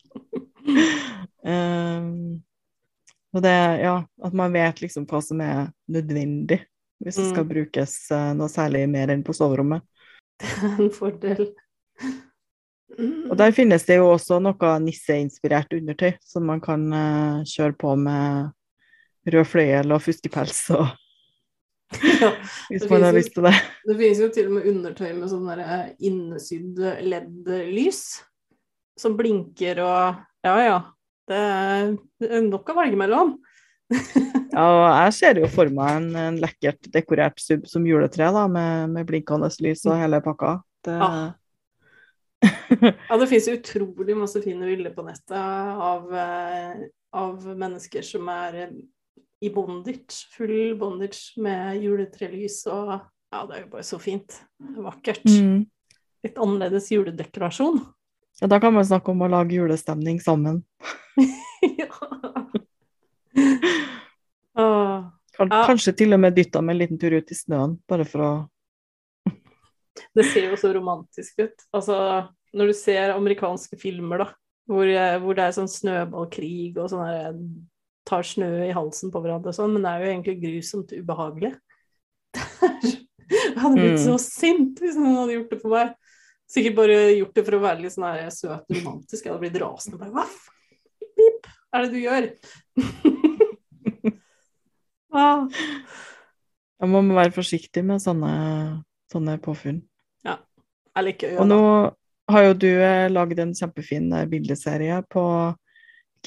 um, 1.45 2.13
Og 3.37 3.43
det, 3.45 3.53
ja, 3.83 3.99
at 4.25 4.37
man 4.39 4.55
vet 4.55 4.81
liksom 4.81 5.05
hva 5.11 5.21
som 5.21 5.43
er 5.45 5.67
nødvendig 5.93 6.63
hvis 7.05 7.19
det 7.19 7.27
skal 7.29 7.45
Mm. 7.45 7.51
brukes 7.51 7.99
uh, 8.09 8.33
noe 8.33 8.49
særlig 8.49 8.87
mer 8.89 9.13
enn 9.13 9.25
på 9.27 9.35
soverommet. 9.37 9.85
Det 10.41 10.71
er 10.71 10.81
en 10.87 10.95
fordel. 10.95 11.51
Og 12.97 13.35
der 13.39 13.55
finnes 13.55 13.85
det 13.89 13.99
jo 13.99 14.13
også 14.13 14.39
noe 14.43 14.77
nisseinspirert 14.83 15.75
undertøy, 15.75 16.13
som 16.23 16.47
man 16.49 16.63
kan 16.63 16.87
uh, 16.95 17.43
kjøre 17.49 17.75
på 17.81 17.97
med 17.99 18.53
rød 19.35 19.49
fløyel 19.51 19.97
og 19.97 20.05
fuskepels 20.05 20.63
og 20.77 20.87
Ja, 21.95 22.33
hvis 22.71 22.87
man 22.91 23.05
har 23.07 23.15
lyst 23.15 23.31
til 23.35 23.47
det. 23.47 23.55
det 23.87 23.95
finnes 23.99 24.21
jo 24.23 24.31
til 24.35 24.49
og 24.49 24.57
med 24.57 24.65
undertøy 24.73 25.11
med 25.15 25.31
sånn 25.31 25.47
der 25.47 25.93
innesydd 26.03 26.81
LED-lys 27.07 28.01
som 28.99 29.15
blinker 29.19 29.83
og 29.85 30.23
Ja, 30.47 30.57
ja. 30.63 30.79
Det 31.27 31.37
er, 31.37 31.93
det 32.23 32.29
er 32.39 32.43
nok 32.47 32.71
å 32.71 32.79
velge 32.79 32.99
mellom. 32.99 33.37
Ja, 34.57 34.63
og 34.65 34.85
jeg 34.89 35.13
ser 35.13 35.39
jo 35.43 35.49
for 35.53 35.69
meg 35.69 35.99
en, 35.99 36.05
en 36.17 36.37
lekkert 36.41 36.87
dekorert 36.89 37.43
sub 37.43 37.67
som 37.69 37.85
juletre, 37.85 38.31
da, 38.33 38.47
med, 38.49 38.95
med 38.95 39.05
blinkende 39.05 39.51
lys 39.61 39.83
og 39.85 39.99
hele 40.01 40.23
pakka. 40.25 40.55
Det, 40.87 40.95
Ja. 40.97 41.11
Ja, 43.09 43.17
det 43.17 43.29
finnes 43.31 43.49
utrolig 43.49 44.17
masse 44.19 44.43
fine 44.45 44.69
bilder 44.69 44.95
på 44.95 45.05
nettet 45.07 45.37
av, 45.37 46.09
eh, 46.15 46.87
av 47.17 47.47
mennesker 47.47 48.05
som 48.07 48.29
er 48.33 48.59
i 49.41 49.51
bondage, 49.53 50.27
full 50.33 50.77
bondage 50.81 51.37
med 51.43 51.83
juletrelys 51.83 52.63
og 52.73 52.97
Ja, 53.35 53.43
det 53.49 53.57
er 53.57 53.63
jo 53.65 53.71
bare 53.73 53.85
så 53.85 53.99
fint. 54.01 54.37
Vakkert. 54.79 55.25
Mm. 55.27 55.65
Litt 56.25 56.37
annerledes 56.41 56.87
juledekorasjon. 56.95 57.81
Ja, 58.41 58.47
da 58.47 58.61
kan 58.63 58.73
man 58.73 58.87
snakke 58.87 59.11
om 59.11 59.25
å 59.27 59.29
lage 59.29 59.57
julestemning 59.57 60.21
sammen. 60.23 60.63
ja. 61.81 61.89
Ja. 64.57 65.63
Kanskje 65.69 65.93
til 65.93 66.17
og 66.17 66.21
med 66.23 66.37
dytta 66.37 66.63
med 66.65 66.77
en 66.77 66.81
liten 66.81 67.01
tur 67.01 67.19
ut 67.19 67.33
i 67.33 67.37
snøen, 67.37 67.77
bare 67.89 68.07
for 68.09 68.25
å 68.25 68.31
Det 70.17 70.25
ser 70.29 70.51
jo 70.51 70.57
så 70.61 70.71
romantisk 70.73 71.43
ut. 71.43 71.67
Altså, 71.77 71.97
når 72.55 72.65
du 72.71 72.75
ser 72.79 73.15
amerikanske 73.15 73.77
filmer, 73.81 74.19
da, 74.25 74.29
hvor, 74.69 74.85
eh, 74.87 75.19
hvor 75.23 75.35
det 75.39 75.45
er 75.47 75.53
sånn 75.57 75.71
snøballkrig 75.71 76.77
og 76.77 76.91
sånn 76.91 77.07
der 77.07 77.39
tar 78.07 78.23
snø 78.27 78.51
i 78.69 78.75
halsen 78.75 79.11
på 79.11 79.21
hverandre 79.23 79.51
og 79.51 79.57
sånn, 79.57 79.73
men 79.75 79.83
det 79.83 79.91
er 79.91 79.99
jo 80.05 80.11
egentlig 80.13 80.37
grusomt 80.45 80.91
ubehagelig. 80.95 81.53
Jeg 83.27 83.59
hadde 83.59 83.81
blitt 83.81 83.99
Mm. 83.99 84.05
så 84.05 84.15
sint 84.23 84.79
hvis 84.79 84.95
noen 84.95 85.17
hadde 85.19 85.35
gjort 85.35 85.51
det 85.51 85.59
for 85.63 85.71
meg. 85.75 85.89
Sikkert 86.47 86.77
bare 86.77 86.99
gjort 87.17 87.35
det 87.35 87.43
for 87.49 87.57
å 87.57 87.63
være 87.65 87.81
litt 87.83 87.93
sånn 87.97 88.07
her 88.07 88.31
søt 88.31 88.63
og 88.63 88.71
romantisk. 88.77 89.25
Jeg 89.25 89.33
hadde 89.33 89.43
blitt 89.43 89.59
rasende. 89.59 89.99
Bare, 89.99 90.13
Hva 90.15 90.25
pip 91.17 91.47
er 91.75 91.81
det 91.83 91.91
du 91.91 91.99
gjør? 91.99 92.29
ah. 95.17 95.49
Man 96.87 97.09
må 97.09 97.17
være 97.17 97.33
forsiktig 97.35 97.83
med 97.89 97.99
sånne, 98.05 98.31
sånne 99.11 99.39
påfunn. 99.43 99.83
Jeg 100.97 101.05
liker 101.05 101.35
Og 101.37 101.43
øya, 101.43 101.49
nå 101.51 101.57
da. 101.61 101.73
Har 102.33 102.49
jo 102.49 102.57
du 102.59 102.71
eh, 102.73 103.07
lagd 103.13 103.39
en 103.43 103.55
kjempefin 103.55 104.11
eh, 104.13 104.27
bildeserie 104.31 104.99
på 105.13 105.25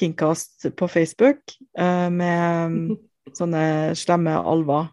Kingcast 0.00 0.70
på 0.76 0.88
Facebook 0.88 1.54
eh, 1.78 2.08
med 2.10 2.72
mm, 2.72 2.96
sånne 3.38 3.64
slemme 3.98 4.38
alver. 4.38 4.88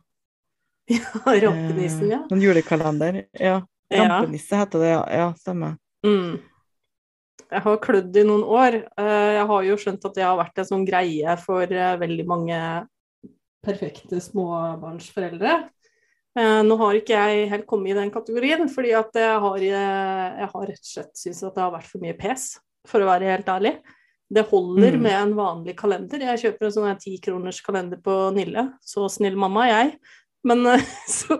Ja, 0.88 1.04
Rampenissen, 1.26 2.10
ja. 2.12 2.22
Eh, 2.24 2.28
Noen 2.32 2.43
julekalender. 2.43 3.24
Ja. 3.36 3.62
Rampenisse 3.91 4.60
heter 4.60 4.84
det, 4.84 4.91
ja. 4.93 5.02
Ja, 5.22 5.32
stemmer. 5.39 5.76
Mm. 6.06 6.38
Jeg 7.48 7.63
har 7.63 7.80
klødd 7.80 8.20
i 8.20 8.26
noen 8.28 8.43
år. 8.43 8.82
Eh, 9.00 9.32
Jeg 9.38 9.48
har 9.52 9.65
jo 9.67 9.80
skjønt 9.80 10.06
at 10.08 10.15
det 10.15 10.26
har 10.28 10.38
vært 10.39 10.60
en 10.60 10.70
sånn 10.70 10.86
greie 10.88 11.38
for 11.43 11.63
eh, 11.63 11.96
veldig 12.00 12.28
mange 12.28 12.60
perfekte 13.63 14.20
småbarnsforeldre. 14.24 15.58
Eh, 16.38 16.62
Nå 16.67 16.78
har 16.78 16.97
ikke 17.00 17.17
jeg 17.17 17.50
helt 17.52 17.67
kommet 17.69 17.93
i 17.93 17.97
den 17.97 18.12
kategorien, 18.13 18.67
fordi 18.69 18.91
at 18.97 19.15
jeg 19.17 19.39
har, 19.43 19.58
eh, 19.58 20.41
jeg 20.43 20.50
har 20.54 20.67
rett 20.69 20.84
og 20.84 20.91
slett 20.91 21.17
syntes 21.17 21.43
at 21.47 21.56
det 21.56 21.63
har 21.63 21.73
vært 21.73 21.89
for 21.89 22.04
mye 22.04 22.17
pes, 22.19 22.50
for 22.88 23.02
å 23.02 23.10
være 23.10 23.32
helt 23.34 23.50
ærlig. 23.50 23.78
Det 24.30 24.43
holder 24.50 24.91
Mm. 24.97 25.02
med 25.02 25.15
en 25.21 25.34
vanlig 25.36 25.76
kalender. 25.78 26.19
Jeg 26.19 26.39
kjøper 26.43 26.65
en 26.67 26.71
sånn 26.71 27.00
tikroners 27.00 27.62
kalender 27.63 27.97
på 27.97 28.34
Nille. 28.36 28.73
Så 28.84 29.10
snill 29.10 29.38
mamma 29.39 29.65
er 29.65 29.71
jeg. 29.71 30.00
Men 30.43 30.65
eh, 30.67 30.84
så, 31.08 31.39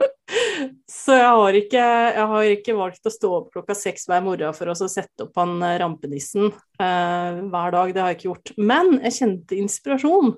så 0.90 1.14
jeg, 1.20 1.30
har 1.36 1.54
ikke, 1.54 1.84
jeg 2.16 2.28
har 2.32 2.44
ikke 2.56 2.78
valgt 2.78 3.06
å 3.06 3.12
stå 3.14 3.32
opp 3.42 3.52
klokka 3.54 3.76
seks 3.76 4.08
hver 4.08 4.24
morgen 4.24 4.56
for 4.56 4.72
å 4.72 4.76
sette 4.76 5.28
opp 5.28 5.36
han 5.36 5.60
rampenissen 5.62 6.48
eh, 6.80 7.42
hver 7.44 7.72
dag. 7.76 7.94
Det 7.94 8.02
har 8.02 8.10
jeg 8.16 8.18
ikke 8.22 8.32
gjort. 8.32 8.54
Men 8.58 8.98
jeg 9.04 9.18
kjente 9.20 9.60
inspirasjon 9.60 10.38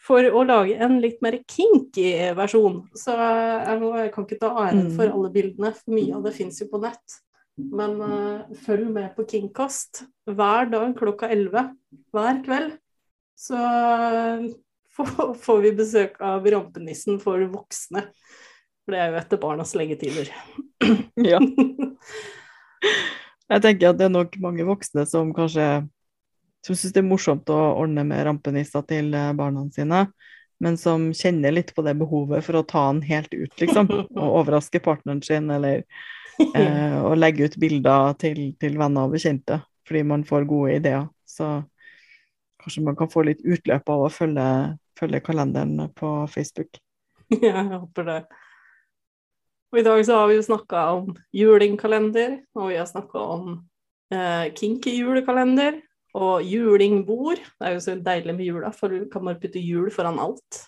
for 0.00 0.24
å 0.24 0.42
lage 0.48 0.76
en 0.80 0.98
litt 1.02 1.18
mer 1.24 1.38
kinky 1.44 2.32
versjon. 2.36 2.82
Så 2.96 3.12
jeg, 3.14 4.12
kan 4.14 4.24
ikke 4.26 4.40
ta 4.40 4.52
æren 4.66 4.86
Mm. 4.88 4.94
for 4.96 5.12
alle 5.12 5.30
bildene, 5.34 5.74
for 5.76 5.96
mye 5.96 6.14
av 6.16 6.24
det 6.24 6.32
fins 6.38 6.60
jo 6.62 6.68
på 6.70 6.80
nett. 6.80 7.18
Men 7.60 8.00
uh, 8.00 8.54
følg 8.64 8.88
med 8.88 9.12
på 9.16 9.26
Kingkast 9.28 10.04
hver 10.24 10.70
dag 10.72 10.94
klokka 10.96 11.28
11 11.28 11.74
hver 12.14 12.40
kveld. 12.46 12.78
Så 13.36 13.56
eh, 13.56 14.48
får, 14.96 15.34
får 15.40 15.60
vi 15.64 15.72
besøk 15.76 16.16
av 16.24 16.44
rampenissen 16.44 17.20
for 17.20 17.40
voksne. 17.52 18.06
For 18.84 18.96
det 18.96 19.00
er 19.00 19.12
jo 19.12 19.20
etter 19.20 19.40
barnas 19.40 19.74
leggetider. 19.76 20.32
Ja. 21.20 21.40
Jeg 23.50 23.62
tenker 23.64 23.90
at 23.90 23.98
det 23.98 24.06
er 24.06 24.14
nok 24.14 24.36
mange 24.42 24.64
voksne 24.64 25.04
som 25.10 25.32
kanskje 25.36 25.66
som 26.66 26.76
syns 26.76 26.92
det 26.92 27.00
er 27.00 27.08
morsomt 27.08 27.50
å 27.52 27.58
ordne 27.80 28.04
med 28.06 28.24
rampenisser 28.26 28.84
til 28.88 29.14
eh, 29.16 29.32
barna 29.36 29.64
sine, 29.74 30.04
men 30.60 30.76
som 30.76 31.08
kjenner 31.16 31.54
litt 31.56 31.72
på 31.74 31.84
det 31.86 31.96
behovet 32.00 32.44
for 32.44 32.60
å 32.60 32.66
ta 32.68 32.84
den 32.90 33.00
helt 33.08 33.32
ut, 33.32 33.54
liksom. 33.62 33.88
Og 34.20 34.26
overraske 34.42 34.82
partneren 34.84 35.22
sin, 35.24 35.48
eller 35.52 35.82
eh, 36.52 36.98
å 37.08 37.14
legge 37.16 37.48
ut 37.48 37.56
bilder 37.60 38.12
til, 38.20 38.50
til 38.60 38.76
venner 38.80 39.08
og 39.08 39.16
bekjente, 39.16 39.62
fordi 39.88 40.04
man 40.12 40.26
får 40.28 40.48
gode 40.50 40.76
ideer. 40.76 41.08
Så 41.28 41.62
kanskje 42.60 42.84
man 42.84 42.98
kan 42.98 43.08
få 43.08 43.24
litt 43.24 43.40
utløp 43.40 43.88
av 43.88 44.04
å 44.04 44.12
følge, 44.12 44.46
følge 45.00 45.24
kalenderen 45.24 45.90
på 45.96 46.14
Facebook. 46.32 46.80
Ja, 47.30 47.60
jeg 47.60 47.78
håper 47.78 48.06
det. 48.08 48.22
Og 49.70 49.78
i 49.78 49.82
dag 49.86 50.00
så 50.02 50.16
har 50.18 50.24
vi 50.26 50.34
jo 50.34 50.42
snakka 50.42 50.80
om 50.96 51.12
julingkalender, 51.30 52.40
og 52.58 52.72
vi 52.72 52.78
har 52.80 52.88
snakka 52.90 53.22
om 53.36 53.52
eh, 54.10 54.48
kinky 54.58 54.96
julekalender 54.96 55.78
og 56.16 56.44
julingbord. 56.46 57.40
Det 57.40 57.68
er 57.68 57.76
jo 57.76 57.82
så 57.84 57.96
deilig 58.00 58.36
med 58.36 58.48
jula, 58.48 58.72
for 58.74 58.92
du 58.92 59.06
kan 59.12 59.24
bare 59.26 59.40
putte 59.42 59.62
jul 59.62 59.90
foran 59.94 60.20
alt. 60.22 60.64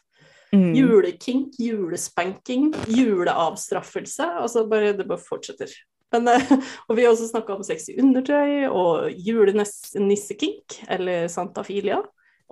Mm. 0.52 0.74
Julekink, 0.76 1.56
julespanking, 1.60 2.72
juleavstraffelse. 2.92 4.26
Altså 4.42 4.66
bare, 4.68 4.92
det 4.96 5.08
bare 5.08 5.22
fortsetter. 5.22 5.72
Men, 6.12 6.28
eh, 6.28 6.52
og 6.88 6.96
vi 6.96 7.06
har 7.06 7.14
også 7.14 7.30
snakka 7.30 7.56
om 7.56 7.64
sexy 7.66 7.96
undertøy 7.98 8.66
og 8.68 9.12
julenissekink, 9.16 10.82
eller 10.92 11.28
santafilia. 11.32 12.02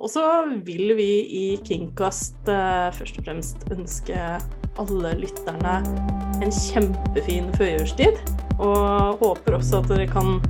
Og 0.00 0.08
så 0.08 0.24
vil 0.64 0.94
vi 0.96 1.10
i 1.36 1.44
Kingkast 1.66 2.48
eh, 2.48 2.88
først 2.96 3.20
og 3.20 3.26
fremst 3.26 3.66
ønske 3.74 4.16
alle 4.80 5.10
lytterne 5.20 5.74
en 6.40 6.54
kjempefin 6.56 7.50
førjulstid. 7.58 8.16
Og 8.56 9.20
håper 9.20 9.58
også 9.58 9.82
at 9.82 9.92
dere 9.92 10.08
kan 10.08 10.40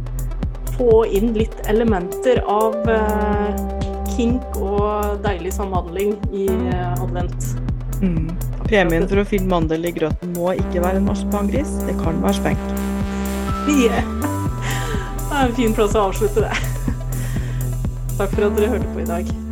få 0.81 1.07
inn 1.07 1.35
litt 1.37 1.57
elementer 1.69 2.41
av 2.49 2.77
eh, 2.89 3.59
kink 4.15 4.57
og 4.57 5.21
deilig 5.25 5.53
samhandling 5.53 6.15
i 6.33 6.47
eh, 6.49 7.03
advent. 7.03 7.51
Mm. 8.01 8.31
Premien 8.65 9.05
for 9.11 9.21
å 9.21 9.27
finne 9.29 9.51
mandel 9.51 9.85
i 9.91 9.93
grøten 9.93 10.33
må 10.39 10.55
ikke 10.57 10.81
være 10.81 11.03
en 11.03 11.11
marsipangris, 11.11 11.75
det 11.85 11.99
kan 12.01 12.23
være 12.25 12.39
spenk. 12.41 12.65
Yeah. 13.69 14.01
Det 15.29 15.37
er 15.37 15.45
en 15.51 15.55
fin 15.61 15.77
plass 15.77 15.99
å 15.99 16.09
avslutte 16.09 16.49
det. 16.49 16.57
Takk 18.17 18.33
for 18.33 18.49
at 18.49 18.57
dere 18.57 18.73
hørte 18.73 18.93
på 18.95 19.05
i 19.05 19.09
dag. 19.09 19.50